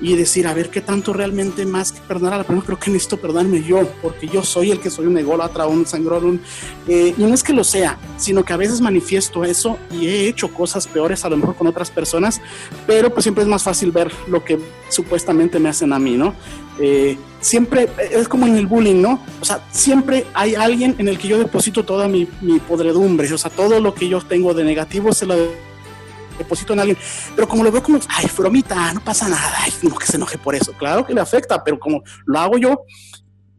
y 0.01 0.17
decir, 0.17 0.47
a 0.47 0.55
ver 0.55 0.71
qué 0.71 0.81
tanto 0.81 1.13
realmente 1.13 1.65
más 1.67 1.93
que 1.93 2.01
perdonar 2.01 2.35
a 2.35 2.39
la 2.39 2.45
persona, 2.45 2.67
creo 2.67 2.79
que 2.79 2.91
necesito 2.91 3.17
perdonarme 3.17 3.63
yo, 3.63 3.89
porque 4.03 4.27
yo 4.27 4.43
soy 4.43 4.71
el 4.71 4.81
que 4.81 4.91
soy 4.91 5.07
un 5.07 5.17
ególatra, 5.17 5.67
un 5.67 5.87
sangrón, 5.87 6.41
eh, 6.89 7.15
y 7.17 7.23
no 7.23 7.35
es 7.35 7.43
que 7.43 7.53
lo 7.53 7.65
sea, 7.65 7.99
sino 8.17 8.45
que 8.45 8.53
a 8.53 8.57
veces 8.57 8.81
manifiesto 8.81 9.45
eso 9.45 9.79
y 9.91 10.07
he 10.07 10.29
hecho 10.29 10.53
cosas 10.53 10.87
peores 10.87 11.25
a 11.25 11.31
lo 11.31 11.37
mejor 11.37 11.55
con 11.55 11.67
otras 11.67 11.91
personas, 11.91 12.41
pero 12.87 13.11
pues 13.11 13.25
siempre 13.25 13.43
es 13.43 13.49
más 13.49 13.63
fácil 13.63 13.93
ver 13.93 14.13
lo 14.29 14.45
que 14.45 14.59
supuestamente 14.89 15.59
me 15.59 15.69
hacen 15.69 15.93
a 15.93 15.99
mí, 15.99 16.17
¿no? 16.17 16.35
Eh, 16.81 17.17
siempre 17.41 17.89
es 18.11 18.27
como 18.27 18.47
en 18.47 18.57
el 18.57 18.67
bullying, 18.67 19.01
¿no? 19.01 19.21
O 19.41 19.45
sea, 19.45 19.65
siempre 19.71 20.27
hay 20.35 20.57
alguien 20.57 20.97
en 20.99 21.09
el 21.09 21.19
que 21.19 21.29
yo 21.29 21.39
deposito 21.39 21.85
toda 21.85 22.09
mi, 22.09 22.27
mi 22.41 22.59
podredumbre, 22.59 23.33
o 23.33 23.39
sea, 23.39 23.51
todo 23.51 23.81
lo 23.81 23.95
que 23.95 24.09
yo 24.09 24.21
tengo 24.21 24.55
de 24.55 24.65
negativo 24.65 25.13
se 25.13 25.27
lo 25.27 25.37
deposito 26.39 26.73
en 26.73 26.81
alguien, 26.81 26.99
pero 27.35 27.49
como 27.49 27.65
lo 27.65 27.73
veo 27.73 27.83
como, 27.83 27.99
ay, 28.09 28.27
bromita, 28.37 28.93
no 28.93 29.01
pasa 29.01 29.29
nada, 29.29 29.53
ay, 29.61 29.73
no 29.83 29.97
que 29.97 30.07
se 30.07 30.17
enoje 30.17 30.39
por 30.39 30.55
eso, 30.55 30.73
claro 30.73 31.07
que 31.07 31.15
le 31.15 31.21
afecta, 31.21 31.63
pero 31.63 31.79
como 31.79 32.03
lo 32.27 32.39
hago 32.39 32.59
yo, 32.59 32.85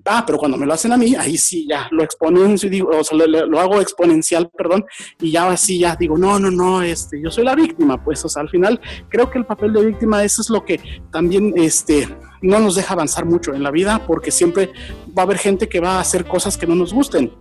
ah, 0.05 0.23
pero 0.25 0.37
cuando 0.37 0.57
me 0.57 0.65
lo 0.65 0.73
hacen 0.73 0.91
a 0.91 0.97
mí, 0.97 1.15
ahí 1.15 1.37
sí 1.37 1.65
ya 1.67 1.87
lo 1.91 2.03
exponencio, 2.03 2.69
digo, 2.69 2.89
o 2.89 3.03
sea, 3.03 3.17
lo, 3.17 3.59
hago 3.59 3.81
exponencial, 3.81 4.49
perdón, 4.55 4.85
y 5.19 5.31
ya 5.31 5.49
así 5.49 5.79
ya 5.79 5.95
digo, 5.95 6.17
no, 6.17 6.39
no, 6.39 6.51
no, 6.51 6.81
este, 6.81 7.21
yo 7.21 7.31
soy 7.31 7.43
la 7.43 7.55
víctima, 7.55 8.03
pues, 8.03 8.23
o 8.23 8.29
sea, 8.29 8.41
al 8.41 8.49
final 8.49 8.79
creo 9.09 9.29
que 9.29 9.39
el 9.39 9.45
papel 9.45 9.73
de 9.73 9.85
víctima, 9.85 10.23
eso 10.23 10.41
es 10.41 10.49
lo 10.49 10.63
que 10.63 10.79
también, 11.11 11.53
este, 11.57 12.07
no 12.41 12.59
nos 12.59 12.75
deja 12.75 12.93
avanzar 12.93 13.25
mucho 13.25 13.53
en 13.53 13.63
la 13.63 13.71
vida, 13.71 14.05
porque 14.05 14.31
siempre 14.31 14.71
va 15.17 15.23
a 15.23 15.25
haber 15.25 15.37
gente 15.37 15.67
que 15.67 15.79
va 15.79 15.97
a 15.97 15.99
hacer 16.01 16.25
cosas 16.25 16.57
que 16.57 16.67
no 16.67 16.75
nos 16.75 16.93
gusten. 16.93 17.31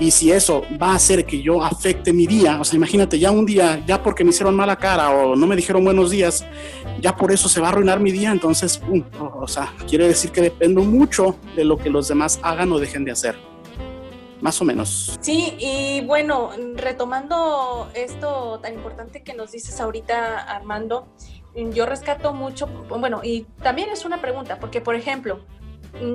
Y 0.00 0.10
si 0.10 0.32
eso 0.32 0.64
va 0.80 0.92
a 0.92 0.94
hacer 0.96 1.24
que 1.24 1.40
yo 1.40 1.62
afecte 1.62 2.12
mi 2.12 2.26
día, 2.26 2.60
o 2.60 2.64
sea, 2.64 2.76
imagínate, 2.76 3.18
ya 3.18 3.30
un 3.30 3.46
día, 3.46 3.84
ya 3.86 4.02
porque 4.02 4.24
me 4.24 4.30
hicieron 4.30 4.56
mala 4.56 4.76
cara 4.76 5.10
o 5.10 5.36
no 5.36 5.46
me 5.46 5.54
dijeron 5.54 5.84
buenos 5.84 6.10
días, 6.10 6.44
ya 7.00 7.14
por 7.14 7.30
eso 7.30 7.48
se 7.48 7.60
va 7.60 7.68
a 7.68 7.70
arruinar 7.70 8.00
mi 8.00 8.10
día, 8.10 8.32
entonces, 8.32 8.80
o, 9.20 9.46
sea, 9.46 9.72
quiere 9.88 10.08
decir 10.08 10.32
que 10.32 10.40
dependo 10.40 10.82
mucho 10.82 11.36
de 11.54 11.64
lo 11.64 11.78
que 11.78 11.90
los 11.90 12.08
demás 12.08 12.40
hagan 12.42 12.72
o 12.72 12.80
dejen 12.80 13.04
de 13.04 13.12
hacer. 13.12 13.36
Más 14.40 14.60
o 14.60 14.64
menos. 14.64 15.16
Sí, 15.20 15.54
y 15.58 16.04
bueno, 16.04 16.50
retomando 16.74 17.88
esto 17.94 18.58
tan 18.60 18.74
importante 18.74 19.22
que 19.22 19.32
nos 19.32 19.52
dices 19.52 19.80
ahorita, 19.80 20.40
Armando, 20.40 21.06
yo 21.72 21.86
rescato 21.86 22.32
mucho, 22.34 22.66
bueno, 22.88 23.20
y 23.22 23.46
también 23.62 23.90
es 23.90 24.04
una 24.04 24.20
pregunta, 24.20 24.58
porque 24.58 24.80
por 24.80 24.96
ejemplo, 24.96 25.40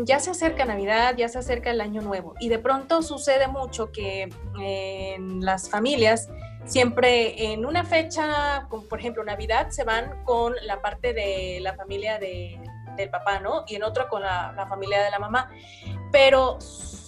ya 0.05 0.19
se 0.19 0.31
acerca 0.31 0.65
Navidad, 0.65 1.15
ya 1.17 1.29
se 1.29 1.39
acerca 1.39 1.71
el 1.71 1.81
Año 1.81 2.01
Nuevo 2.01 2.35
y 2.39 2.49
de 2.49 2.59
pronto 2.59 3.01
sucede 3.01 3.47
mucho 3.47 3.91
que 3.91 4.29
en 4.59 5.45
las 5.45 5.69
familias 5.69 6.29
siempre 6.65 7.51
en 7.51 7.65
una 7.65 7.83
fecha, 7.83 8.67
como 8.69 8.83
por 8.83 8.99
ejemplo 8.99 9.23
Navidad, 9.23 9.69
se 9.69 9.83
van 9.83 10.23
con 10.23 10.53
la 10.63 10.81
parte 10.81 11.13
de 11.13 11.59
la 11.61 11.73
familia 11.73 12.19
de, 12.19 12.59
del 12.95 13.09
papá, 13.09 13.39
¿no? 13.39 13.63
Y 13.67 13.75
en 13.75 13.83
otra 13.83 14.07
con 14.07 14.21
la 14.21 14.65
familia 14.69 15.03
de 15.03 15.09
la 15.09 15.19
mamá. 15.19 15.49
Pero 16.11 16.59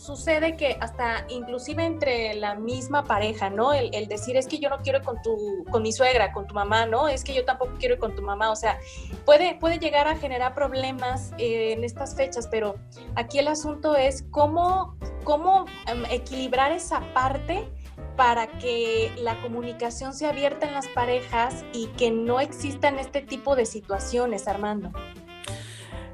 sucede 0.01 0.57
que 0.57 0.77
hasta 0.81 1.25
inclusive 1.29 1.85
entre 1.85 2.33
la 2.33 2.55
misma 2.55 3.03
pareja, 3.03 3.49
¿no? 3.49 3.71
El, 3.71 4.07
decir 4.07 4.35
es 4.35 4.47
que 4.47 4.57
yo 4.57 4.69
no 4.69 4.79
quiero 4.79 4.99
ir 4.99 5.05
con 5.05 5.21
tu, 5.21 5.63
con 5.69 5.83
mi 5.83 5.93
suegra, 5.93 6.33
con 6.33 6.47
tu 6.47 6.53
mamá, 6.53 6.85
¿no? 6.85 7.07
Es 7.07 7.23
que 7.23 7.33
yo 7.33 7.45
tampoco 7.45 7.73
quiero 7.79 7.95
ir 7.95 7.99
con 7.99 8.15
tu 8.15 8.21
mamá, 8.21 8.51
o 8.51 8.55
sea, 8.55 8.79
puede, 9.25 9.55
puede 9.55 9.77
llegar 9.77 10.07
a 10.07 10.17
generar 10.17 10.55
problemas 10.55 11.31
eh, 11.37 11.73
en 11.73 11.83
estas 11.83 12.15
fechas, 12.15 12.47
pero 12.49 12.75
aquí 13.15 13.39
el 13.39 13.47
asunto 13.47 13.95
es 13.95 14.25
cómo, 14.31 14.97
cómo 15.23 15.65
em, 15.87 16.03
equilibrar 16.05 16.71
esa 16.71 17.01
parte 17.13 17.69
para 18.17 18.47
que 18.47 19.13
la 19.17 19.39
comunicación 19.41 20.13
sea 20.13 20.29
abierta 20.29 20.67
en 20.67 20.73
las 20.73 20.87
parejas 20.87 21.63
y 21.73 21.87
que 21.87 22.11
no 22.11 22.39
existan 22.39 22.99
este 22.99 23.21
tipo 23.21 23.55
de 23.55 23.65
situaciones, 23.65 24.47
Armando. 24.47 24.91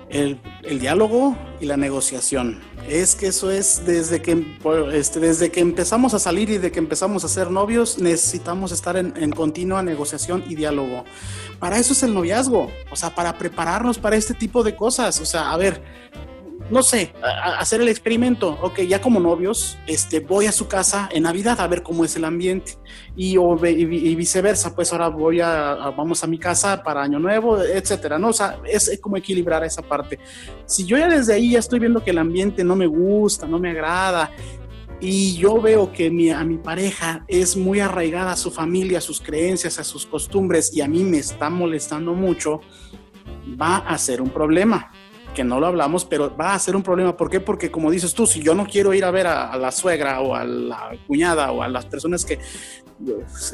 El, 0.10 0.40
diálogo 0.80 1.38
y 1.60 1.66
la 1.66 1.76
negociación. 1.76 2.62
Es 2.88 3.16
que 3.16 3.28
eso 3.28 3.52
es 3.52 3.86
desde 3.86 4.22
que, 4.22 4.58
este, 4.94 5.20
desde 5.20 5.52
que 5.52 5.60
empezamos 5.60 6.14
a 6.14 6.20
salir 6.20 6.50
y 6.50 6.58
de 6.58 6.72
que 6.72 6.80
empezamos 6.80 7.26
a 7.26 7.28
ser 7.28 7.52
novios, 7.52 8.00
necesitamos 8.00 8.72
estar 8.72 8.96
en, 8.96 9.14
en 9.18 9.32
continua 9.32 9.84
negociación 9.84 10.44
y 10.48 10.56
diálogo. 10.56 11.04
Para 11.60 11.78
eso 11.78 11.94
es 11.94 12.04
el 12.04 12.14
noviazgo, 12.14 12.72
o 12.90 12.96
sea, 12.96 13.14
para 13.16 13.38
prepararnos 13.38 13.98
para 13.98 14.16
este 14.16 14.34
tipo 14.34 14.64
de 14.64 14.76
cosas. 14.76 15.20
O 15.20 15.26
sea, 15.26 15.52
a 15.52 15.58
ver, 15.58 15.82
no 16.70 16.84
sé, 16.84 17.14
hacer 17.58 17.82
el 17.82 17.88
experimento. 17.88 18.58
Ok, 18.62 18.82
ya 18.82 19.02
como 19.02 19.20
novios, 19.20 19.78
este, 19.88 20.20
voy 20.20 20.46
a 20.46 20.52
su 20.52 20.68
casa 20.68 21.10
en 21.12 21.24
Navidad 21.24 21.60
a 21.62 21.68
ver 21.68 21.84
cómo 21.84 22.04
es 22.04 22.16
el 22.16 22.26
ambiente 22.26 22.74
y, 23.16 23.38
viceversa. 24.16 24.76
Pues 24.76 24.92
ahora 24.92 25.08
voy 25.08 25.42
a, 25.42 25.94
vamos 25.96 26.24
a 26.24 26.28
mi 26.28 26.38
casa 26.38 26.84
para 26.84 27.02
Año 27.02 27.20
Nuevo, 27.20 27.62
etcétera. 27.62 28.20
No, 28.20 28.30
o 28.30 28.34
sea, 28.34 28.60
es 28.66 29.00
como 29.02 29.18
equilibrar 29.18 29.64
esa 29.64 29.82
parte. 29.82 30.20
Si 30.66 30.86
yo 30.86 30.98
ya 30.98 31.08
desde 31.08 31.34
ahí 31.34 31.52
ya 31.52 31.60
estoy 31.60 31.80
viendo 31.80 32.04
que 32.04 32.12
el 32.12 32.18
ambiente 32.18 32.64
no 32.64 32.76
me 32.76 32.88
gusta, 32.88 33.48
no 33.48 33.60
me 33.60 33.72
agrada, 33.72 34.32
y 35.00 35.38
yo 35.38 35.62
veo 35.62 35.92
que 35.92 36.08
a 36.34 36.44
mi 36.44 36.58
pareja 36.58 37.24
es 37.28 37.56
muy 37.56 37.80
arraigada 37.80 38.32
a 38.32 38.36
su 38.36 38.50
familia, 38.50 38.98
a 38.98 39.02
sus 39.02 39.22
creencias, 39.22 39.78
a 39.78 39.84
sus 39.84 40.06
costumbres 40.06 40.76
y 40.76 40.82
a 40.82 40.88
mí 40.88 41.04
me 41.04 41.20
está 41.20 41.52
molestando 41.52 42.14
mucho, 42.14 42.62
va 43.62 43.78
a 43.78 43.98
ser 44.00 44.22
un 44.22 44.32
problema 44.32 44.92
que 45.38 45.44
no 45.44 45.60
lo 45.60 45.68
hablamos, 45.68 46.04
pero 46.04 46.36
va 46.36 46.56
a 46.56 46.60
ser 46.60 46.76
un 46.76 46.82
problema. 46.82 47.16
¿Por 47.16 47.30
qué? 47.30 47.40
Porque 47.40 47.70
como 47.70 47.92
dices 47.92 48.12
tú, 48.16 48.26
si 48.26 48.42
yo 48.42 48.56
no 48.56 48.66
quiero 48.66 48.92
ir 48.96 49.06
a 49.06 49.12
ver 49.12 49.28
a, 49.28 49.56
la 49.56 49.72
suegra 49.72 50.20
o 50.20 50.34
a 50.34 50.44
la 50.44 50.98
cuñada 51.06 51.52
o 51.52 51.62
a 51.62 51.68
las 51.68 51.86
personas 51.86 52.26
que, 52.26 52.40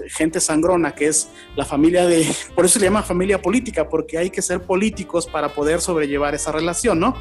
gente 0.08 0.40
sangrona, 0.40 0.96
que 0.96 1.08
es 1.08 1.28
la 1.58 1.66
familia 1.66 2.06
de, 2.06 2.26
por 2.56 2.64
eso 2.64 2.80
se 2.80 2.86
llama 2.86 3.04
familia 3.04 3.42
política, 3.42 3.90
porque 3.90 4.18
hay 4.18 4.30
que 4.30 4.42
ser 4.42 4.62
políticos 4.62 5.28
para 5.28 5.50
poder 5.50 5.82
sobrellevar 5.82 6.34
esa 6.34 6.54
relación, 6.54 7.02
¿no? 7.02 7.18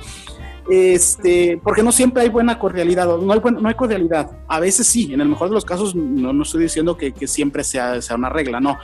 Este, 0.70 1.60
porque 1.62 1.82
no 1.82 1.90
siempre 1.90 2.22
hay 2.22 2.28
buena 2.28 2.58
cordialidad, 2.58 3.06
no 3.18 3.32
hay, 3.32 3.40
no 3.40 3.68
hay 3.68 3.74
cordialidad. 3.74 4.30
A 4.46 4.60
veces 4.60 4.86
sí, 4.86 5.12
en 5.12 5.20
el 5.20 5.28
mejor 5.28 5.48
de 5.48 5.54
los 5.54 5.64
casos, 5.64 5.94
no, 5.94 6.32
no 6.32 6.42
estoy 6.42 6.62
diciendo 6.62 6.96
que, 6.96 7.12
que 7.12 7.26
siempre 7.26 7.64
sea, 7.64 8.00
sea, 8.00 8.16
una 8.16 8.28
regla, 8.28 8.60
no. 8.60 8.78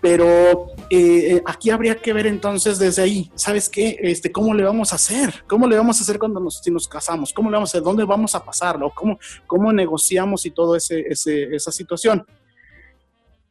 Pero 0.00 0.68
eh, 0.90 1.42
aquí 1.46 1.70
habría 1.70 1.96
que 1.96 2.12
ver 2.12 2.26
entonces 2.26 2.78
desde 2.78 3.02
ahí, 3.02 3.30
¿sabes 3.34 3.70
qué? 3.70 3.96
Este, 4.00 4.30
¿Cómo 4.30 4.52
le 4.52 4.64
vamos 4.64 4.92
a 4.92 4.96
hacer? 4.96 5.44
¿Cómo 5.46 5.66
le 5.66 5.78
vamos 5.78 5.98
a 5.98 6.02
hacer 6.02 6.18
cuando 6.18 6.40
nos, 6.40 6.58
si 6.62 6.70
nos 6.70 6.86
casamos? 6.86 7.32
¿Cómo 7.32 7.50
le 7.50 7.54
vamos 7.54 7.70
a 7.70 7.72
hacer? 7.72 7.82
¿Dónde 7.82 8.04
vamos 8.04 8.34
a 8.34 8.44
pasarlo? 8.44 8.92
¿Cómo, 8.94 9.18
cómo 9.46 9.72
negociamos 9.72 10.44
y 10.44 10.50
toda 10.50 10.76
ese, 10.76 11.06
esa 11.08 11.72
situación? 11.72 12.26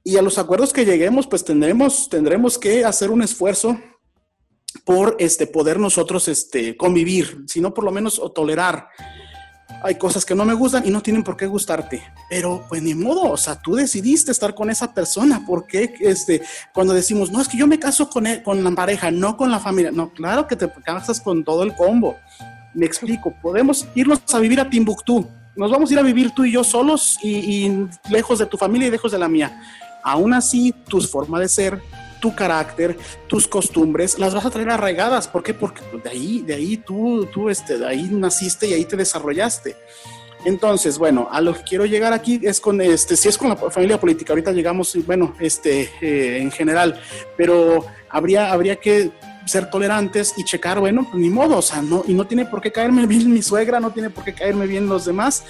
Y 0.03 0.17
a 0.17 0.21
los 0.21 0.37
acuerdos 0.37 0.73
que 0.73 0.85
lleguemos, 0.85 1.25
pues 1.25 1.43
tendremos, 1.43 2.07
tendremos 2.09 2.59
que 2.59 2.83
hacer 2.85 3.09
un 3.09 3.23
esfuerzo 3.23 3.79
por 4.85 5.15
este, 5.19 5.47
poder 5.47 5.79
nosotros 5.79 6.27
este, 6.27 6.75
convivir, 6.75 7.43
sino 7.47 7.73
por 7.73 7.83
lo 7.83 7.91
menos 7.91 8.19
o 8.19 8.31
tolerar. 8.31 8.87
Hay 9.83 9.95
cosas 9.95 10.23
que 10.23 10.35
no 10.35 10.45
me 10.45 10.53
gustan 10.53 10.85
y 10.85 10.91
no 10.91 11.01
tienen 11.01 11.23
por 11.23 11.35
qué 11.35 11.45
gustarte, 11.45 12.01
pero 12.29 12.65
pues 12.69 12.81
ni 12.81 12.93
modo, 12.95 13.31
o 13.31 13.37
sea, 13.37 13.59
tú 13.61 13.75
decidiste 13.75 14.31
estar 14.31 14.55
con 14.55 14.69
esa 14.69 14.93
persona, 14.93 15.43
porque 15.45 15.93
este, 15.99 16.41
cuando 16.73 16.93
decimos, 16.93 17.31
no, 17.31 17.41
es 17.41 17.47
que 17.47 17.57
yo 17.57 17.67
me 17.67 17.79
caso 17.79 18.09
con, 18.09 18.25
con 18.45 18.63
la 18.63 18.71
pareja, 18.71 19.11
no 19.11 19.35
con 19.35 19.51
la 19.51 19.59
familia, 19.59 19.91
no, 19.91 20.13
claro 20.13 20.47
que 20.47 20.55
te 20.55 20.69
casas 20.85 21.19
con 21.19 21.43
todo 21.43 21.63
el 21.63 21.75
combo. 21.75 22.15
Me 22.73 22.85
explico, 22.85 23.33
podemos 23.41 23.85
irnos 23.93 24.21
a 24.33 24.39
vivir 24.39 24.59
a 24.59 24.69
Timbuktu, 24.69 25.27
nos 25.55 25.69
vamos 25.69 25.89
a 25.89 25.93
ir 25.93 25.99
a 25.99 26.03
vivir 26.03 26.31
tú 26.31 26.45
y 26.45 26.51
yo 26.51 26.63
solos 26.63 27.17
y, 27.21 27.29
y 27.31 27.87
lejos 28.09 28.39
de 28.39 28.45
tu 28.45 28.57
familia 28.57 28.87
y 28.87 28.91
lejos 28.91 29.11
de 29.11 29.19
la 29.19 29.27
mía. 29.27 29.61
Aún 30.03 30.33
así, 30.33 30.73
tu 30.87 30.99
forma 31.01 31.39
de 31.39 31.47
ser, 31.47 31.81
tu 32.23 32.33
carácter, 32.33 32.97
tus 33.27 33.49
costumbres, 33.49 34.17
las 34.17 34.33
vas 34.33 34.45
a 34.45 34.49
traer 34.49 34.69
arraigadas. 34.69 35.27
¿Por 35.27 35.43
qué? 35.43 35.53
Porque 35.53 35.81
de 36.01 36.09
ahí, 36.09 36.41
de 36.41 36.53
ahí 36.53 36.77
tú, 36.77 37.25
tú, 37.25 37.49
este, 37.49 37.77
de 37.77 37.85
ahí 37.85 38.07
naciste 38.09 38.65
y 38.65 38.73
ahí 38.73 38.85
te 38.85 38.95
desarrollaste. 38.95 39.75
Entonces, 40.45 40.97
bueno, 40.97 41.27
a 41.29 41.41
lo 41.41 41.53
que 41.53 41.63
quiero 41.63 41.85
llegar 41.85 42.13
aquí 42.13 42.39
es 42.41 42.61
con, 42.61 42.79
este, 42.79 43.17
si 43.17 43.27
es 43.27 43.37
con 43.37 43.49
la 43.49 43.57
familia 43.57 43.99
política, 43.99 44.31
ahorita 44.31 44.53
llegamos, 44.53 44.97
bueno, 45.05 45.35
este, 45.37 45.91
eh, 45.99 46.37
en 46.39 46.49
general, 46.49 46.97
pero 47.35 47.85
habría, 48.09 48.53
habría 48.53 48.77
que 48.77 49.11
ser 49.45 49.69
tolerantes 49.69 50.33
y 50.37 50.45
checar, 50.45 50.79
bueno, 50.79 51.05
pues 51.11 51.21
ni 51.21 51.29
modo, 51.29 51.57
o 51.57 51.61
sea, 51.61 51.81
no, 51.81 52.05
y 52.07 52.13
no 52.13 52.25
tiene 52.25 52.45
por 52.45 52.61
qué 52.61 52.71
caerme 52.71 53.05
bien 53.13 53.33
mi 53.33 53.41
suegra, 53.41 53.81
no 53.81 53.91
tiene 53.91 54.09
por 54.09 54.23
qué 54.23 54.33
caerme 54.33 54.65
bien 54.65 54.87
los 54.87 55.03
demás, 55.03 55.43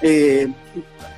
eh, 0.00 0.48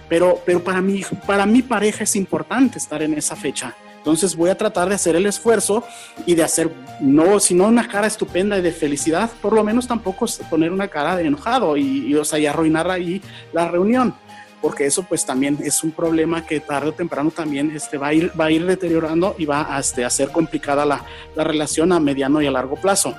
pero, 0.08 0.42
pero 0.44 0.64
para, 0.64 0.80
mí, 0.80 1.02
para 1.28 1.46
mi 1.46 1.62
pareja 1.62 2.02
es 2.02 2.16
importante 2.16 2.78
estar 2.78 3.04
en 3.04 3.14
esa 3.14 3.36
fecha. 3.36 3.76
Entonces 4.06 4.36
voy 4.36 4.50
a 4.50 4.56
tratar 4.56 4.88
de 4.88 4.94
hacer 4.94 5.16
el 5.16 5.26
esfuerzo 5.26 5.82
y 6.26 6.36
de 6.36 6.44
hacer, 6.44 6.70
no, 7.00 7.40
si 7.40 7.54
no 7.54 7.66
una 7.66 7.88
cara 7.88 8.06
estupenda 8.06 8.56
y 8.56 8.62
de 8.62 8.70
felicidad, 8.70 9.28
por 9.42 9.52
lo 9.52 9.64
menos 9.64 9.88
tampoco 9.88 10.26
poner 10.48 10.70
una 10.70 10.86
cara 10.86 11.16
de 11.16 11.26
enojado 11.26 11.76
y, 11.76 12.14
o 12.14 12.24
sea, 12.24 12.38
y 12.38 12.46
arruinar 12.46 12.88
ahí 12.88 13.20
la 13.52 13.66
reunión 13.66 14.14
porque 14.62 14.86
eso 14.86 15.02
pues 15.02 15.26
también 15.26 15.58
es 15.60 15.82
un 15.82 15.90
problema 15.90 16.46
que 16.46 16.60
tarde 16.60 16.90
o 16.90 16.92
temprano 16.92 17.32
también 17.32 17.72
este, 17.74 17.98
va, 17.98 18.08
a 18.08 18.14
ir, 18.14 18.32
va 18.40 18.44
a 18.44 18.50
ir 18.52 18.64
deteriorando 18.64 19.34
y 19.38 19.44
va 19.44 19.74
a, 19.76 19.80
este, 19.80 20.04
a 20.04 20.10
ser 20.10 20.30
complicada 20.30 20.86
la, 20.86 21.04
la, 21.34 21.42
relación 21.42 21.92
a 21.92 21.98
mediano 21.98 22.40
y 22.40 22.46
a 22.46 22.50
largo 22.52 22.76
plazo. 22.76 23.12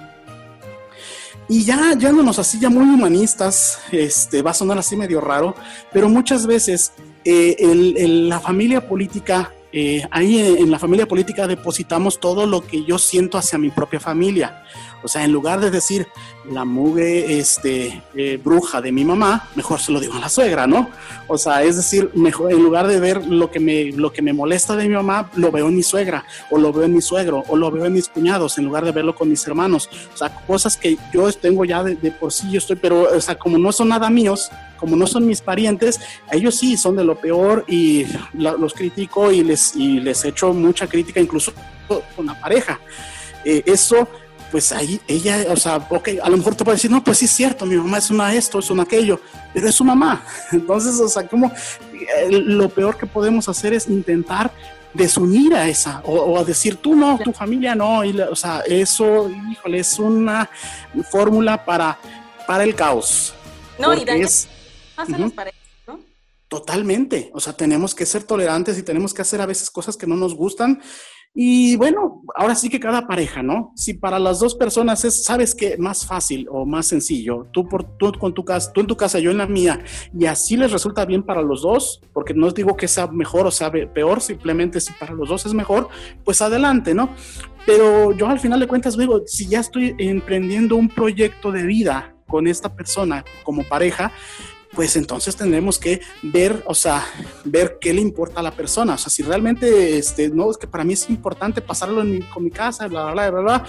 Y 1.50 1.64
ya 1.64 1.94
yéndonos 1.98 2.40
así 2.40 2.60
ya 2.60 2.70
muy 2.70 2.84
humanistas, 2.84 3.80
este, 3.92 4.42
va 4.42 4.52
a 4.52 4.54
sonar 4.54 4.78
así 4.78 4.96
medio 4.96 5.20
raro, 5.20 5.54
pero 5.92 6.08
muchas 6.08 6.48
veces 6.48 6.94
eh, 7.26 7.58
el, 7.60 7.98
el, 7.98 8.30
la 8.30 8.40
familia 8.40 8.88
política 8.88 9.52
eh, 9.72 10.08
ahí 10.12 10.40
en 10.60 10.72
la 10.72 10.80
familia 10.80 11.08
política 11.08 11.48
depositamos 11.48 12.20
todo 12.20 12.46
lo 12.46 12.62
que 12.62 12.86
yo 12.86 12.98
siento 12.98 13.38
hacia 13.38 13.58
mi 13.58 13.70
propia 13.70 14.00
familia. 14.00 14.64
O 15.04 15.08
sea, 15.08 15.24
en 15.24 15.32
lugar 15.32 15.60
de 15.60 15.70
decir 15.70 16.08
la 16.52 16.66
mugre 16.66 17.38
este, 17.38 18.02
eh, 18.16 18.40
bruja 18.44 18.82
de 18.82 18.92
mi 18.92 19.04
mamá, 19.04 19.50
mejor 19.56 19.80
se 19.80 19.92
lo 19.92 20.00
digo 20.00 20.14
a 20.14 20.20
la 20.20 20.30
suegra, 20.30 20.66
¿no? 20.66 20.90
O 21.28 21.38
sea, 21.38 21.64
es 21.64 21.76
decir, 21.76 22.10
mejor, 22.14 22.52
en 22.52 22.64
lugar 22.64 22.88
de 22.88 23.00
ver 23.00 23.26
lo 23.28 23.52
que, 23.52 23.60
me, 23.60 23.92
lo 23.92 24.12
que 24.12 24.22
me 24.22 24.34
molesta 24.34 24.76
de 24.76 24.88
mi 24.88 24.96
mamá, 24.96 25.30
lo 25.36 25.52
veo 25.52 25.68
en 25.68 25.76
mi 25.76 25.84
suegra, 25.84 26.26
o 26.50 26.58
lo 26.58 26.72
veo 26.72 26.86
en 26.86 26.94
mi 26.94 27.02
suegro, 27.02 27.44
o 27.48 27.56
lo 27.56 27.70
veo 27.70 27.86
en 27.86 27.94
mis 27.94 28.08
cuñados, 28.08 28.58
en 28.58 28.66
lugar 28.66 28.86
de 28.86 28.92
verlo 28.92 29.14
con 29.14 29.30
mis 29.30 29.46
hermanos. 29.46 29.90
O 30.14 30.18
sea, 30.18 30.30
cosas 30.30 30.78
que 30.78 30.98
yo 31.14 31.32
tengo 31.34 31.66
ya 31.66 31.84
de, 31.84 31.96
por 32.12 32.32
sí, 32.32 32.50
yo 32.52 32.60
estoy, 32.60 32.78
pero, 32.78 33.04
o 33.16 33.22
sea, 33.22 33.38
como 33.38 33.58
no 33.58 33.72
son 33.72 33.90
nada 33.90 34.10
míos, 34.10 34.50
como 34.78 34.96
no 34.96 35.08
son 35.08 35.26
mis 35.26 35.42
parientes, 35.42 36.00
ellos 36.32 36.56
sí 36.56 36.78
son 36.78 36.96
de 36.96 37.04
lo 37.04 37.20
peor 37.20 37.66
y 37.68 38.06
los 38.34 38.74
critico 38.74 39.32
y 39.32 39.44
les, 39.44 39.76
y 39.76 40.00
les 40.00 40.24
echo 40.26 40.54
mucha 40.54 40.88
crítica, 40.88 41.20
incluso 41.20 41.52
con 42.16 42.26
la 42.26 42.40
pareja. 42.40 42.80
Eh, 43.44 43.64
eso 43.66 44.08
pues 44.52 44.72
ahí 44.72 45.00
ella, 45.08 45.46
o 45.50 45.58
sea, 45.58 45.78
ok, 45.90 46.10
a 46.22 46.30
lo 46.30 46.38
mejor 46.38 46.56
te 46.56 46.64
puede 46.64 46.78
decir, 46.78 46.92
no, 46.92 47.04
pues 47.04 47.18
sí 47.18 47.26
es 47.26 47.32
cierto, 47.32 47.66
mi 47.66 47.76
mamá 47.76 47.98
es 47.98 48.10
una 48.10 48.34
esto, 48.34 48.60
es 48.60 48.70
una 48.70 48.84
aquello, 48.84 49.20
pero 49.54 49.68
es 49.68 49.76
su 49.76 49.84
mamá. 49.84 50.24
Entonces, 50.52 51.00
o 51.00 51.10
sea, 51.10 51.28
como 51.28 51.48
eh, 51.94 52.30
lo 52.30 52.70
peor 52.70 52.98
que 52.98 53.06
podemos 53.06 53.50
hacer 53.50 53.74
es 53.74 53.88
intentar 53.88 54.52
desunir 54.94 55.54
a 55.54 55.68
esa, 55.68 56.02
o, 56.06 56.38
a 56.38 56.44
decir 56.44 56.78
tú 56.78 56.96
no, 56.96 57.20
tu 57.20 57.32
familia 57.32 57.76
no, 57.76 58.04
y, 58.04 58.20
o 58.20 58.36
sea, 58.36 58.62
eso, 58.62 59.30
híjole, 59.52 59.80
es 59.80 60.00
una 60.00 60.50
fórmula 61.12 61.64
para, 61.64 62.00
para 62.48 62.64
el 62.64 62.74
caos. 62.74 63.34
No, 63.78 63.94
y 63.94 64.04
daña 64.06 64.26
es, 64.26 64.48
más 64.98 65.20
las 65.20 65.32
parejas, 65.32 65.62
¿no? 65.88 66.00
Totalmente, 66.48 67.30
o 67.34 67.40
sea, 67.40 67.54
tenemos 67.54 67.94
que 67.94 68.06
ser 68.06 68.24
tolerantes 68.24 68.78
y 68.78 68.84
tenemos 68.84 69.14
que 69.14 69.22
hacer 69.22 69.42
a 69.42 69.46
veces 69.46 69.70
cosas 69.70 69.98
que 69.98 70.08
no 70.08 70.16
nos 70.16 70.34
gustan 70.36 70.82
y 71.40 71.76
bueno, 71.76 72.24
ahora 72.36 72.56
sí 72.56 72.68
que 72.68 72.80
cada 72.80 73.06
pareja, 73.06 73.44
¿no? 73.44 73.72
Si 73.76 73.94
para 73.94 74.18
las 74.18 74.40
dos 74.40 74.56
personas 74.56 75.06
es, 75.06 75.24
sabes 75.24 75.54
qué, 75.54 75.78
más 75.78 76.04
fácil 76.04 76.48
o 76.50 76.66
más 76.66 76.88
sencillo, 76.88 77.46
tú, 77.52 77.70
por, 77.70 77.96
tú 77.98 78.12
con 78.14 78.34
tu 78.34 78.44
casa, 78.44 78.74
tú 78.74 78.82
en 78.82 78.88
tu 78.88 78.98
casa, 78.98 79.20
yo 79.20 79.30
en 79.30 79.38
la 79.38 79.46
mía, 79.46 79.80
y 80.18 80.26
así 80.26 80.58
les 80.58 80.72
resulta 80.72 81.06
bien 81.06 81.22
para 81.22 81.44
los 81.44 81.62
dos, 81.62 82.02
porque 82.12 82.34
no 82.34 82.48
os 82.48 82.56
digo 82.56 82.76
que 82.76 82.88
sea 82.88 83.06
mejor 83.06 83.46
o 83.46 83.52
sea 83.52 83.72
peor, 83.72 84.20
simplemente 84.20 84.80
si 84.82 84.94
para 84.94 85.14
los 85.14 85.30
dos 85.30 85.46
es 85.46 85.54
mejor, 85.54 85.90
pues 86.26 86.42
adelante, 86.42 86.96
¿no? 86.96 87.12
Pero 87.68 88.14
yo 88.14 88.28
al 88.28 88.40
final 88.40 88.60
de 88.60 88.68
cuentas 88.68 88.98
digo, 88.98 89.22
si 89.28 89.48
ya 89.48 89.60
estoy 89.60 89.96
emprendiendo 90.00 90.76
un 90.76 90.90
proyecto 90.90 91.52
de 91.52 91.64
vida 91.68 92.16
con 92.28 92.48
esta 92.48 92.74
persona 92.74 93.24
como 93.44 93.64
pareja, 93.64 94.12
pues 94.78 94.96
entonces 94.96 95.36
tendremos 95.36 95.80
que 95.80 96.02
ver, 96.22 96.62
o 96.68 96.76
sea, 96.76 97.04
ver 97.44 97.80
qué 97.82 97.96
le 97.96 98.00
importa 98.00 98.42
a 98.42 98.44
la 98.44 98.52
persona. 98.52 98.94
O 98.94 98.98
sea, 99.00 99.10
si 99.10 99.24
realmente, 99.24 99.98
este, 99.98 100.30
no, 100.30 100.52
es 100.52 100.58
que 100.58 100.68
para 100.68 100.84
mí 100.84 100.94
es 100.94 101.10
importante 101.10 101.62
pasarlo 101.62 102.02
en 102.02 102.12
mi, 102.12 102.20
con 102.20 102.44
mi 102.44 102.52
casa, 102.52 102.88
bla, 102.88 103.12
bla, 103.12 103.32
bla, 103.32 103.42
bla, 103.42 103.66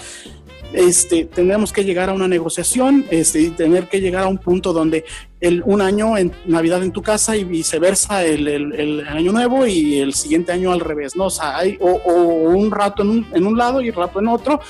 este, 0.71 1.25
tendremos 1.25 1.73
que 1.73 1.83
llegar 1.83 2.09
a 2.09 2.13
una 2.13 2.27
negociación 2.27 3.07
este, 3.09 3.41
y 3.41 3.49
tener 3.49 3.89
que 3.89 4.01
llegar 4.01 4.25
a 4.25 4.27
un 4.27 4.37
punto 4.37 4.71
donde 4.71 5.03
el, 5.39 5.63
un 5.65 5.81
año 5.81 6.15
en 6.15 6.31
Navidad 6.45 6.83
en 6.83 6.91
tu 6.91 7.01
casa 7.01 7.35
y 7.35 7.43
viceversa 7.43 8.23
el, 8.23 8.47
el, 8.47 9.07
año 9.07 9.31
nuevo 9.31 9.65
y 9.65 9.97
el 9.97 10.13
siguiente 10.13 10.51
año 10.51 10.71
al 10.71 10.79
revés, 10.79 11.15
¿no? 11.15 11.25
O 11.25 11.31
sea, 11.31 11.57
hay, 11.57 11.75
o, 11.81 11.89
o 11.89 12.13
un 12.51 12.69
rato 12.69 13.01
en 13.01 13.09
un, 13.09 13.27
en 13.33 13.47
un 13.47 13.57
lado 13.57 13.81
y 13.81 13.89
rato 13.89 14.19
en 14.19 14.27
otro. 14.27 14.61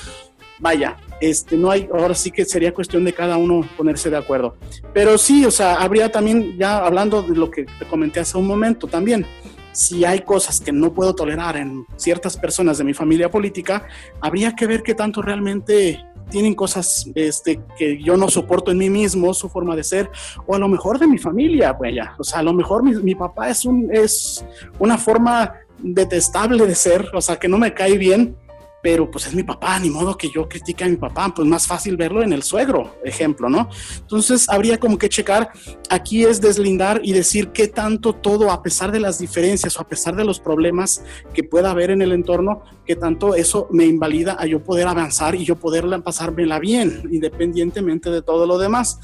Vaya, 0.58 0.96
este, 1.20 1.56
no 1.56 1.70
hay, 1.70 1.88
ahora 1.92 2.14
sí 2.14 2.30
que 2.30 2.44
sería 2.44 2.72
cuestión 2.72 3.04
de 3.04 3.12
cada 3.12 3.36
uno 3.36 3.66
ponerse 3.76 4.10
de 4.10 4.16
acuerdo. 4.16 4.56
Pero 4.92 5.18
sí, 5.18 5.44
o 5.44 5.50
sea, 5.50 5.74
habría 5.74 6.10
también, 6.10 6.56
ya 6.58 6.78
hablando 6.84 7.22
de 7.22 7.36
lo 7.36 7.50
que 7.50 7.64
te 7.64 7.86
comenté 7.86 8.20
hace 8.20 8.38
un 8.38 8.46
momento 8.46 8.86
también, 8.86 9.26
si 9.72 10.04
hay 10.04 10.20
cosas 10.20 10.60
que 10.60 10.72
no 10.72 10.92
puedo 10.92 11.14
tolerar 11.14 11.56
en 11.56 11.86
ciertas 11.96 12.36
personas 12.36 12.78
de 12.78 12.84
mi 12.84 12.94
familia 12.94 13.30
política, 13.30 13.86
habría 14.20 14.54
que 14.54 14.66
ver 14.66 14.82
qué 14.82 14.94
tanto 14.94 15.22
realmente 15.22 16.04
tienen 16.30 16.54
cosas 16.54 17.10
este, 17.14 17.60
que 17.76 18.02
yo 18.02 18.16
no 18.16 18.28
soporto 18.28 18.70
en 18.70 18.78
mí 18.78 18.88
mismo, 18.88 19.34
su 19.34 19.48
forma 19.48 19.76
de 19.76 19.84
ser, 19.84 20.10
o 20.46 20.54
a 20.54 20.58
lo 20.58 20.68
mejor 20.68 20.98
de 20.98 21.06
mi 21.06 21.18
familia, 21.18 21.76
pues. 21.76 21.94
O 22.18 22.24
sea, 22.24 22.38
a 22.38 22.42
lo 22.42 22.52
mejor 22.52 22.82
mi, 22.82 22.94
mi 23.02 23.14
papá 23.14 23.50
es, 23.50 23.64
un, 23.64 23.90
es 23.92 24.44
una 24.78 24.96
forma 24.96 25.54
detestable 25.78 26.66
de 26.66 26.74
ser, 26.74 27.08
o 27.12 27.20
sea, 27.20 27.36
que 27.36 27.48
no 27.48 27.58
me 27.58 27.74
cae 27.74 27.98
bien, 27.98 28.36
pero 28.82 29.10
pues 29.10 29.26
es 29.26 29.34
mi 29.34 29.42
papá, 29.42 29.78
ni 29.78 29.90
modo 29.90 30.16
que 30.16 30.30
yo 30.30 30.48
critique 30.48 30.84
a 30.84 30.88
mi 30.88 30.96
papá, 30.96 31.32
pues 31.34 31.46
más 31.46 31.66
fácil 31.66 31.96
verlo 31.96 32.22
en 32.22 32.32
el 32.32 32.42
suegro, 32.42 32.96
ejemplo, 33.04 33.48
¿no? 33.48 33.68
Entonces 33.98 34.48
habría 34.48 34.78
como 34.78 34.98
que 34.98 35.08
checar, 35.08 35.50
aquí 35.88 36.24
es 36.24 36.40
deslindar 36.40 37.00
y 37.02 37.12
decir 37.12 37.48
qué 37.48 37.68
tanto 37.68 38.14
todo, 38.14 38.50
a 38.50 38.62
pesar 38.62 38.92
de 38.92 39.00
las 39.00 39.18
diferencias 39.18 39.76
o 39.76 39.82
a 39.82 39.88
pesar 39.88 40.16
de 40.16 40.24
los 40.24 40.40
problemas 40.40 41.04
que 41.34 41.44
pueda 41.44 41.70
haber 41.70 41.90
en 41.90 42.02
el 42.02 42.12
entorno, 42.12 42.62
qué 42.86 42.96
tanto 42.96 43.34
eso 43.34 43.68
me 43.70 43.84
invalida 43.84 44.36
a 44.38 44.46
yo 44.46 44.62
poder 44.62 44.88
avanzar 44.88 45.34
y 45.34 45.44
yo 45.44 45.56
poderla 45.56 46.00
pasármela 46.00 46.58
bien, 46.58 47.02
independientemente 47.10 48.10
de 48.10 48.22
todo 48.22 48.46
lo 48.46 48.58
demás. 48.58 48.98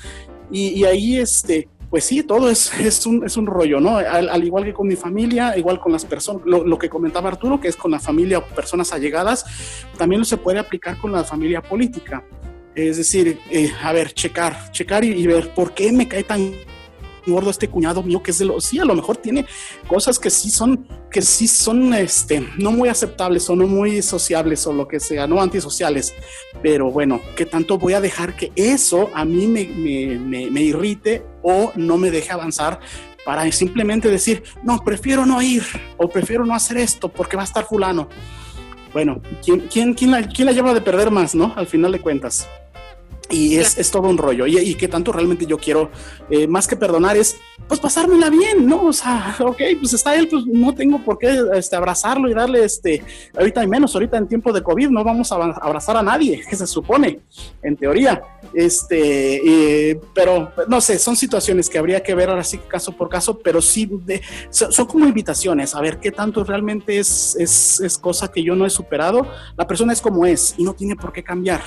Y, 0.50 0.68
y 0.68 0.84
ahí, 0.84 1.18
este, 1.18 1.68
pues 1.90 2.04
sí, 2.04 2.22
todo 2.22 2.50
es, 2.50 2.72
es, 2.80 3.06
un, 3.06 3.24
es 3.24 3.36
un 3.36 3.46
rollo, 3.46 3.80
¿no? 3.80 3.96
Al, 3.96 4.44
igual 4.44 4.64
que 4.64 4.72
con 4.72 4.86
mi 4.86 4.96
familia, 4.96 5.56
igual 5.56 5.80
con 5.80 5.92
las 5.92 6.04
personas, 6.04 6.42
lo, 6.44 6.78
que 6.78 6.88
comentaba 6.88 7.28
Arturo, 7.28 7.60
que 7.60 7.68
es 7.68 7.76
con 7.76 7.90
la 7.90 8.00
familia 8.00 8.38
o 8.38 8.44
personas 8.44 8.92
allegadas, 8.92 9.44
también 9.96 10.24
se 10.24 10.36
puede 10.36 10.58
aplicar 10.58 10.98
con 10.98 11.12
la 11.12 11.24
familia 11.24 11.62
política. 11.62 12.24
Es 12.74 12.98
decir, 12.98 13.38
eh, 13.50 13.72
a 13.82 13.92
ver, 13.92 14.12
checar, 14.12 14.70
checar 14.70 15.02
y, 15.04 15.26
ver 15.26 15.54
por 15.54 15.72
qué 15.72 15.92
me 15.92 16.06
cae 16.08 16.24
tan 16.24 16.52
gordo 17.26 17.50
este 17.50 17.68
cuñado 17.68 18.02
mío 18.02 18.22
que 18.22 18.30
es 18.30 18.38
de 18.38 18.44
lo 18.44 18.60
sí 18.60 18.78
a 18.78 18.84
lo 18.84 18.94
mejor 18.94 19.16
tiene 19.16 19.46
cosas 19.86 20.18
que 20.18 20.30
sí 20.30 20.50
son 20.50 20.86
que 21.10 21.22
sí 21.22 21.46
son 21.46 21.92
este 21.94 22.46
no 22.58 22.72
muy 22.72 22.88
aceptables 22.88 23.48
o 23.50 23.56
no 23.56 23.66
muy 23.66 24.02
sociables 24.02 24.66
o 24.66 24.72
lo 24.72 24.88
que 24.88 25.00
sea 25.00 25.26
no 25.26 25.40
antisociales 25.40 26.14
pero 26.62 26.90
bueno 26.90 27.20
qué 27.36 27.46
tanto 27.46 27.78
voy 27.78 27.94
a 27.94 28.00
dejar 28.00 28.36
que 28.36 28.52
eso 28.56 29.10
a 29.14 29.24
mí 29.24 29.46
me, 29.46 29.66
me, 29.66 30.50
me 30.50 30.62
irrite 30.62 31.24
o 31.42 31.72
no 31.76 31.96
me 31.96 32.10
deje 32.10 32.32
avanzar 32.32 32.80
para 33.24 33.50
simplemente 33.52 34.08
decir 34.08 34.42
no 34.62 34.82
prefiero 34.84 35.26
no 35.26 35.42
ir 35.42 35.64
o 35.96 36.08
prefiero 36.08 36.44
no 36.46 36.54
hacer 36.54 36.78
esto 36.78 37.08
porque 37.08 37.36
va 37.36 37.42
a 37.42 37.46
estar 37.46 37.66
fulano 37.66 38.08
bueno, 38.96 39.20
¿quién, 39.44 39.60
quién, 39.70 39.92
quién, 39.92 40.10
la, 40.10 40.26
quién 40.26 40.46
la 40.46 40.52
lleva 40.52 40.72
de 40.72 40.80
perder 40.80 41.10
más, 41.10 41.34
no? 41.34 41.52
Al 41.54 41.66
final 41.66 41.92
de 41.92 42.00
cuentas. 42.00 42.48
Y 43.30 43.56
es, 43.56 43.76
es, 43.78 43.90
todo 43.90 44.08
un 44.08 44.18
rollo. 44.18 44.46
Y, 44.46 44.58
y 44.58 44.74
que 44.74 44.88
tanto 44.88 45.12
realmente 45.12 45.46
yo 45.46 45.58
quiero, 45.58 45.90
eh, 46.30 46.46
más 46.46 46.66
que 46.68 46.76
perdonar, 46.76 47.16
es 47.16 47.36
pues 47.68 47.80
pasármela 47.80 48.30
bien, 48.30 48.66
¿no? 48.66 48.84
O 48.84 48.92
sea, 48.92 49.36
ok, 49.40 49.60
pues 49.80 49.92
está 49.92 50.14
él, 50.14 50.28
pues 50.28 50.44
no 50.46 50.74
tengo 50.74 51.02
por 51.04 51.18
qué 51.18 51.42
este, 51.54 51.76
abrazarlo 51.76 52.28
y 52.28 52.34
darle, 52.34 52.64
este, 52.64 53.02
ahorita 53.36 53.64
y 53.64 53.66
menos, 53.66 53.94
ahorita 53.94 54.16
en 54.16 54.28
tiempo 54.28 54.52
de 54.52 54.62
COVID 54.62 54.90
no 54.90 55.02
vamos 55.02 55.32
a 55.32 55.36
abrazar 55.36 55.96
a 55.96 56.02
nadie, 56.02 56.42
que 56.48 56.56
se 56.56 56.66
supone, 56.66 57.20
en 57.62 57.76
teoría. 57.76 58.22
Este, 58.54 59.90
eh, 59.90 60.00
pero 60.14 60.52
no 60.68 60.80
sé, 60.80 60.98
son 60.98 61.16
situaciones 61.16 61.68
que 61.68 61.78
habría 61.78 62.02
que 62.02 62.14
ver 62.14 62.30
ahora 62.30 62.44
sí 62.44 62.58
caso 62.58 62.92
por 62.92 63.08
caso, 63.08 63.38
pero 63.38 63.60
sí, 63.60 63.88
de, 64.04 64.22
son, 64.50 64.72
son, 64.72 64.86
como 64.86 65.06
invitaciones, 65.06 65.74
a 65.74 65.80
ver 65.80 65.98
qué 65.98 66.12
tanto 66.12 66.44
realmente 66.44 66.98
es, 66.98 67.36
es, 67.38 67.80
es 67.80 67.98
cosa 67.98 68.28
que 68.28 68.42
yo 68.42 68.54
no 68.54 68.64
he 68.64 68.70
superado. 68.70 69.26
La 69.56 69.66
persona 69.66 69.92
es 69.92 70.00
como 70.00 70.24
es 70.26 70.54
y 70.56 70.64
no 70.64 70.74
tiene 70.74 70.94
por 70.94 71.12
qué 71.12 71.22
cambiar. 71.22 71.62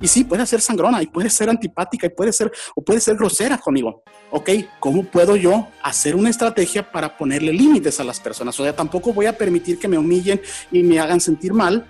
Y 0.00 0.08
sí, 0.08 0.24
puede 0.24 0.46
ser 0.46 0.60
sangrona 0.60 1.02
y 1.02 1.06
puede 1.06 1.28
ser 1.28 1.50
antipática 1.50 2.06
y 2.06 2.10
puede 2.10 2.32
ser, 2.32 2.50
o 2.74 2.82
puede 2.82 3.00
ser 3.00 3.16
grosera 3.16 3.58
conmigo. 3.58 4.02
Ok, 4.30 4.50
¿cómo 4.78 5.04
puedo 5.04 5.36
yo 5.36 5.68
hacer 5.82 6.16
una 6.16 6.30
estrategia 6.30 6.90
para 6.90 7.16
ponerle 7.16 7.52
límites 7.52 8.00
a 8.00 8.04
las 8.04 8.18
personas? 8.18 8.58
O 8.58 8.62
sea, 8.62 8.74
tampoco 8.74 9.12
voy 9.12 9.26
a 9.26 9.36
permitir 9.36 9.78
que 9.78 9.88
me 9.88 9.98
humillen 9.98 10.40
y 10.72 10.82
me 10.82 10.98
hagan 10.98 11.20
sentir 11.20 11.52
mal 11.52 11.86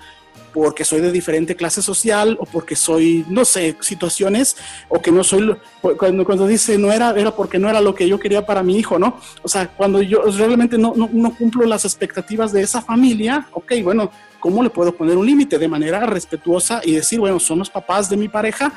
porque 0.52 0.84
soy 0.84 1.00
de 1.00 1.12
diferente 1.12 1.54
clase 1.54 1.82
social 1.82 2.36
o 2.40 2.44
porque 2.44 2.74
soy, 2.74 3.24
no 3.28 3.44
sé, 3.44 3.76
situaciones 3.80 4.56
o 4.88 5.00
que 5.00 5.12
no 5.12 5.22
soy, 5.22 5.56
cuando, 5.96 6.24
cuando 6.24 6.46
dice 6.46 6.76
no 6.78 6.92
era, 6.92 7.10
era 7.10 7.34
porque 7.34 7.58
no 7.58 7.68
era 7.68 7.80
lo 7.80 7.94
que 7.94 8.08
yo 8.08 8.18
quería 8.18 8.44
para 8.44 8.62
mi 8.62 8.76
hijo, 8.76 8.98
¿no? 8.98 9.18
O 9.42 9.48
sea, 9.48 9.68
cuando 9.68 10.02
yo 10.02 10.22
realmente 10.22 10.76
no, 10.76 10.92
no, 10.96 11.08
no 11.12 11.36
cumplo 11.36 11.66
las 11.66 11.84
expectativas 11.84 12.52
de 12.52 12.62
esa 12.62 12.82
familia, 12.82 13.46
ok, 13.52 13.74
bueno, 13.82 14.10
¿cómo 14.40 14.62
le 14.62 14.70
puedo 14.70 14.94
poner 14.94 15.16
un 15.16 15.26
límite 15.26 15.58
de 15.58 15.68
manera 15.68 16.06
respetuosa 16.06 16.80
y 16.84 16.92
decir, 16.92 17.20
bueno, 17.20 17.38
son 17.38 17.60
los 17.60 17.70
papás 17.70 18.10
de 18.10 18.16
mi 18.16 18.28
pareja, 18.28 18.72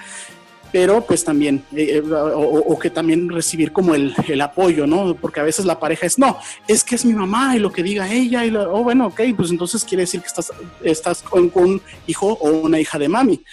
pero 0.74 1.06
pues 1.06 1.24
también, 1.24 1.64
eh, 1.76 1.98
eh, 1.98 2.04
o, 2.12 2.78
que 2.80 2.90
también 2.90 3.30
recibir 3.30 3.72
como 3.72 3.94
el, 3.94 4.14
el, 4.28 4.42
apoyo, 4.42 4.88
¿no? 4.88 5.14
Porque 5.14 5.40
a 5.40 5.44
veces 5.44 5.66
la 5.66 5.80
pareja 5.80 6.08
es, 6.08 6.18
no, 6.18 6.40
es 6.68 6.84
que 6.84 6.96
es 6.96 7.06
mi 7.06 7.14
mamá 7.14 7.56
y 7.56 7.60
lo 7.60 7.72
que 7.72 7.84
diga 7.84 8.12
ella, 8.12 8.44
y 8.44 8.56
oh, 8.56 8.84
bueno, 8.84 9.08
ok, 9.08 9.22
pues 9.38 9.52
entonces 9.52 9.86
quiere 9.86 10.02
decir 10.02 10.22
que 10.22 10.28
estás, 10.28 10.52
estás 10.84 11.22
con, 11.22 11.50
con 11.50 11.64
un 11.64 11.82
hijo 12.08 12.34
o 12.42 12.50
una 12.50 12.80
hija 12.80 12.98
de 12.98 13.08
mami, 13.08 13.44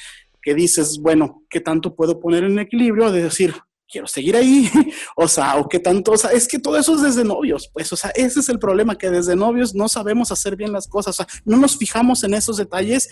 que 0.42 0.54
dices, 0.54 0.98
bueno, 0.98 1.42
¿qué 1.50 1.60
tanto 1.60 1.94
puedo 1.94 2.18
poner 2.18 2.44
en 2.44 2.58
equilibrio 2.58 3.12
de 3.12 3.24
decir, 3.24 3.54
quiero 3.90 4.06
seguir 4.06 4.36
ahí, 4.36 4.70
o 5.16 5.26
sea, 5.26 5.56
o 5.56 5.68
qué 5.68 5.78
tanto, 5.78 6.12
o 6.12 6.16
sea, 6.16 6.30
es 6.30 6.46
que 6.46 6.58
todo 6.58 6.76
eso 6.78 6.94
es 6.94 7.02
desde 7.02 7.24
novios, 7.24 7.68
pues, 7.72 7.92
o 7.92 7.96
sea, 7.96 8.10
ese 8.14 8.40
es 8.40 8.48
el 8.48 8.58
problema, 8.58 8.96
que 8.96 9.10
desde 9.10 9.36
novios 9.36 9.74
no 9.74 9.88
sabemos 9.88 10.30
hacer 10.30 10.56
bien 10.56 10.72
las 10.72 10.86
cosas, 10.86 11.18
o 11.18 11.24
sea, 11.24 11.26
no 11.44 11.56
nos 11.56 11.76
fijamos 11.76 12.22
en 12.24 12.34
esos 12.34 12.56
detalles 12.56 13.10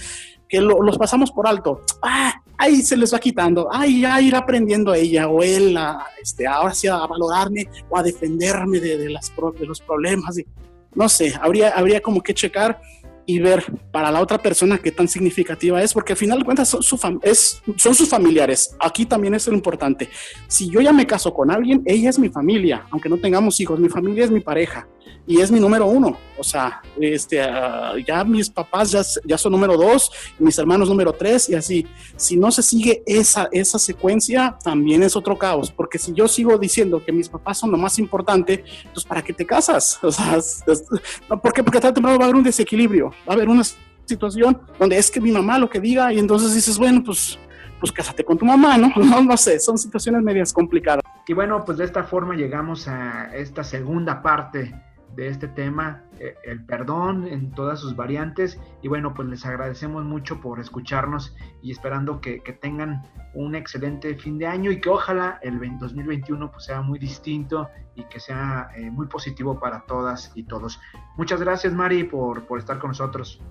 que 0.49 0.61
lo, 0.61 0.83
los 0.83 0.97
pasamos 0.97 1.31
por 1.31 1.47
alto, 1.47 1.83
ah, 2.03 2.33
ahí 2.57 2.83
se 2.83 2.97
les 2.97 3.13
va 3.13 3.19
quitando, 3.19 3.69
ay, 3.71 4.03
ya 4.03 4.21
ir 4.21 4.37
aprendiendo 4.37 4.95
ella 4.95 5.29
o 5.29 5.43
él, 5.43 5.77
a, 5.77 6.07
este, 6.23 6.47
ahora 6.47 6.75
sí 6.75 6.87
a 6.87 6.97
valorarme 7.07 7.69
o 7.89 7.99
a 7.99 8.03
defenderme 8.03 8.81
de, 8.81 8.99
de, 8.99 9.11
las, 9.11 9.33
de 9.59 9.67
los 9.67 9.81
problemas, 9.81 10.39
y, 10.39 10.47
no 10.95 11.09
sé, 11.09 11.35
habría, 11.41 11.71
habría 11.71 12.01
como 12.01 12.23
que 12.23 12.35
checar 12.35 12.81
y 13.29 13.41
ver 13.41 13.63
para 13.93 14.11
la 14.11 14.23
otra 14.23 14.39
persona 14.39 14.79
qué 14.79 14.91
tan 14.91 15.07
significativa 15.07 15.83
es, 15.83 15.93
porque 15.93 16.15
al 16.15 16.17
final 16.17 16.39
de 16.39 16.47
cuentas 16.47 16.71
son, 16.71 16.83
su 16.83 16.99
es, 17.23 17.61
son 17.77 17.95
sus 17.95 18.09
familiares. 18.09 18.75
Aquí 18.81 19.05
también 19.05 19.35
es 19.35 19.47
lo 19.47 19.53
importante. 19.53 20.09
Si 20.47 20.71
yo 20.71 20.81
ya 20.81 20.95
me 20.95 21.07
caso 21.07 21.35
con 21.35 21.51
alguien, 21.51 21.83
ella 21.85 22.09
es 22.09 22.19
mi 22.19 22.31
familia, 22.31 22.87
aunque 22.91 23.11
no 23.11 23.19
tengamos 23.19 23.61
hijos, 23.61 23.79
mi 23.79 23.91
familia 23.91 24.25
es 24.25 24.31
mi 24.31 24.41
pareja 24.41 24.89
y 25.29 25.43
es 25.43 25.53
mi 25.53 25.61
número 25.61 25.87
uno. 25.87 26.17
O 26.39 26.43
sea, 26.43 26.81
este, 26.99 27.39
uh, 27.43 27.99
ya 27.99 28.25
mis 28.25 28.49
papás 28.49 28.91
ya, 28.91 29.03
ya 29.25 29.37
son 29.37 29.53
número 29.53 29.77
dos, 29.77 30.11
mis 30.39 30.59
hermanos 30.59 30.89
número 30.89 31.13
tres 31.13 31.51
y 31.51 31.55
así. 31.55 31.87
Si 32.17 32.37
no 32.37 32.51
se 32.51 32.63
sigue 32.63 33.03
esa, 33.07 33.49
esa 33.53 33.79
secuencia, 33.79 34.57
también 34.65 35.03
es 35.03 35.15
otro 35.15 35.37
caos, 35.37 35.71
porque 35.71 35.99
si 35.99 36.15
yo 36.15 36.27
sigo 36.27 36.57
diciendo 36.57 37.05
que 37.05 37.13
mis 37.13 37.29
papás 37.29 37.59
son 37.59 37.71
lo 37.71 37.77
más 37.77 37.99
importante, 37.99 38.65
pues 38.95 39.05
¿para 39.05 39.23
qué 39.23 39.33
te 39.33 39.47
casas? 39.47 39.99
O 40.09 40.11
sea, 40.11 40.37
es, 40.37 40.65
es, 40.67 40.85
¿por 41.29 41.53
qué? 41.53 41.63
Porque 41.63 41.81
tarde 41.81 41.93
temprano 41.93 42.19
va 42.19 42.25
a 42.25 42.29
haber 42.29 42.37
un 42.37 42.43
desequilibrio, 42.43 43.11
va 43.29 43.33
a 43.33 43.35
haber 43.35 43.51
una 43.51 43.63
situación 44.07 44.59
donde 44.79 44.97
es 44.97 45.11
que 45.11 45.21
mi 45.21 45.31
mamá 45.31 45.59
lo 45.59 45.69
que 45.69 45.81
diga 45.81 46.11
y 46.15 46.19
entonces 46.19 46.55
dices, 46.55 46.79
bueno, 46.79 47.03
pues 47.05 47.39
pues 47.79 47.93
cásate 47.93 48.25
con 48.25 48.39
tu 48.39 48.47
mamá, 48.47 48.79
¿no? 48.79 48.91
¿no? 48.97 49.23
No 49.23 49.37
sé, 49.37 49.61
son 49.61 49.77
situaciones 49.77 50.23
medias 50.23 50.53
complicadas. 50.53 51.03
Y 51.27 51.35
bueno, 51.35 51.63
pues 51.65 51.77
de 51.77 51.85
esta 51.85 52.05
forma 52.05 52.35
llegamos 52.35 52.89
a 52.89 53.37
esta 53.37 53.63
segunda 53.63 54.23
parte 54.23 54.75
de 55.19 55.27
este 55.27 55.49
tema, 55.49 56.05
eh, 56.21 56.37
el 56.45 56.65
perdón 56.65 57.27
en 57.27 57.51
todas 57.51 57.81
sus 57.81 57.97
variantes. 57.97 58.57
Y 58.83 58.89
bueno, 58.89 59.15
pues 59.15 59.27
les 59.27 59.45
agradecemos 59.45 60.05
mucho 60.05 60.41
por 60.41 60.61
escucharnos 60.61 61.35
y 61.61 61.73
esperando 61.73 62.21
que, 62.21 62.41
que 62.41 62.53
tengan 62.53 63.03
un 63.35 63.57
excelente 63.57 64.15
fin 64.15 64.39
de 64.39 64.47
año 64.47 64.71
y 64.71 64.81
que 64.81 64.89
ojalá 64.89 65.41
el 65.43 65.59
2021 65.81 66.53
pues 66.53 66.67
sea 66.67 66.83
muy 66.83 67.01
distinto 67.01 67.69
y 67.97 68.05
que 68.05 68.21
sea 68.21 68.71
eh, 68.77 68.93
muy 68.93 69.09
positivo 69.09 69.59
para 69.59 69.81
todas 69.87 70.31
y 70.37 70.45
todos. 70.45 70.79
Muchas 71.17 71.41
gracias 71.41 71.75
Mari 71.75 72.05
por, 72.05 72.47
por 72.47 72.61
estar 72.61 72.79
con 72.79 72.91
nosotros. 72.91 73.43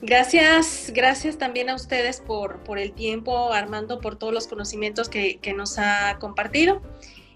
Gracias, 0.00 0.92
gracias 0.94 1.38
también 1.38 1.70
a 1.70 1.74
ustedes 1.74 2.20
por, 2.20 2.62
por 2.62 2.78
el 2.78 2.92
tiempo, 2.92 3.52
Armando, 3.52 4.00
por 4.00 4.14
todos 4.14 4.32
los 4.32 4.46
conocimientos 4.46 5.08
que, 5.08 5.38
que 5.40 5.54
nos 5.54 5.78
ha 5.78 6.18
compartido. 6.20 6.82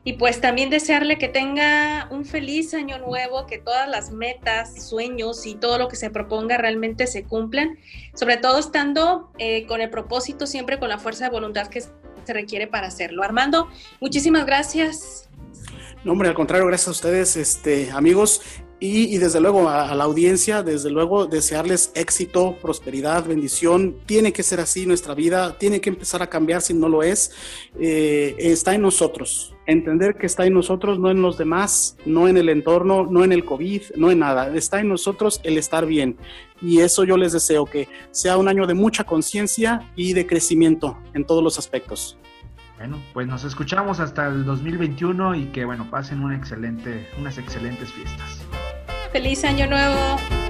Y 0.08 0.14
pues 0.14 0.40
también 0.40 0.70
desearle 0.70 1.18
que 1.18 1.28
tenga 1.28 2.08
un 2.10 2.24
feliz 2.24 2.72
año 2.72 2.96
nuevo, 2.96 3.44
que 3.46 3.58
todas 3.58 3.86
las 3.86 4.10
metas, 4.10 4.88
sueños 4.88 5.44
y 5.44 5.54
todo 5.54 5.76
lo 5.76 5.88
que 5.88 5.96
se 5.96 6.08
proponga 6.08 6.56
realmente 6.56 7.06
se 7.06 7.24
cumplan, 7.24 7.76
sobre 8.14 8.38
todo 8.38 8.58
estando 8.58 9.30
eh, 9.36 9.66
con 9.66 9.82
el 9.82 9.90
propósito, 9.90 10.46
siempre 10.46 10.78
con 10.78 10.88
la 10.88 10.98
fuerza 10.98 11.24
de 11.26 11.30
voluntad 11.30 11.66
que 11.66 11.82
se 11.82 12.32
requiere 12.32 12.66
para 12.66 12.86
hacerlo. 12.86 13.22
Armando, 13.22 13.68
muchísimas 14.00 14.46
gracias. 14.46 15.28
No, 16.04 16.12
hombre, 16.12 16.30
al 16.30 16.34
contrario, 16.34 16.66
gracias 16.66 16.88
a 16.88 16.92
ustedes, 16.92 17.36
este, 17.36 17.90
amigos. 17.90 18.40
Y, 18.80 19.18
desde 19.18 19.40
luego 19.40 19.68
a, 19.68 19.90
a, 19.90 19.94
la 19.96 20.04
audiencia, 20.04 20.62
desde 20.62 20.90
luego 20.90 21.26
desearles 21.26 21.90
éxito, 21.96 22.56
prosperidad, 22.62 23.26
bendición. 23.26 23.96
Tiene 24.06 24.32
que 24.32 24.44
ser 24.44 24.60
así 24.60 24.86
nuestra 24.86 25.14
vida, 25.14 25.58
tiene 25.58 25.80
que 25.80 25.90
empezar 25.90 26.22
a 26.22 26.28
cambiar 26.28 26.62
si 26.62 26.74
no 26.74 26.88
lo 26.88 27.02
es. 27.02 27.32
Eh, 27.80 28.36
está 28.38 28.76
en 28.76 28.82
nosotros. 28.82 29.54
Entender 29.66 30.16
que 30.16 30.26
está 30.26 30.46
en 30.46 30.54
nosotros, 30.54 31.00
no 31.00 31.10
en 31.10 31.20
los 31.20 31.36
demás, 31.36 31.96
no 32.06 32.28
en 32.28 32.36
el 32.36 32.48
entorno, 32.48 33.04
no 33.04 33.24
en 33.24 33.32
el 33.32 33.44
COVID, 33.44 33.82
no 33.96 34.12
en 34.12 34.20
nada. 34.20 34.54
Está 34.54 34.78
en 34.78 34.88
nosotros 34.88 35.40
el 35.42 35.58
estar 35.58 35.84
bien. 35.84 36.16
Y 36.62 36.78
eso 36.78 37.02
yo 37.02 37.16
les 37.16 37.32
deseo 37.32 37.64
que 37.64 37.88
sea 38.12 38.36
un 38.36 38.46
año 38.46 38.66
de 38.66 38.74
mucha 38.74 39.02
conciencia 39.02 39.90
y 39.96 40.12
de 40.12 40.24
crecimiento 40.26 40.96
en 41.14 41.24
todos 41.24 41.42
los 41.42 41.58
aspectos. 41.58 42.16
Bueno, 42.78 43.02
pues 43.12 43.26
nos 43.26 43.42
escuchamos 43.42 43.98
hasta 43.98 44.28
el 44.28 44.44
2021 44.44 45.34
y 45.34 45.46
que 45.46 45.64
bueno, 45.64 45.90
pasen 45.90 46.22
una 46.22 46.36
excelente, 46.36 47.08
unas 47.18 47.36
excelentes 47.36 47.92
fiestas. 47.92 48.47
Feliz 49.18 49.42
año 49.42 49.66
nuevo. 49.66 50.47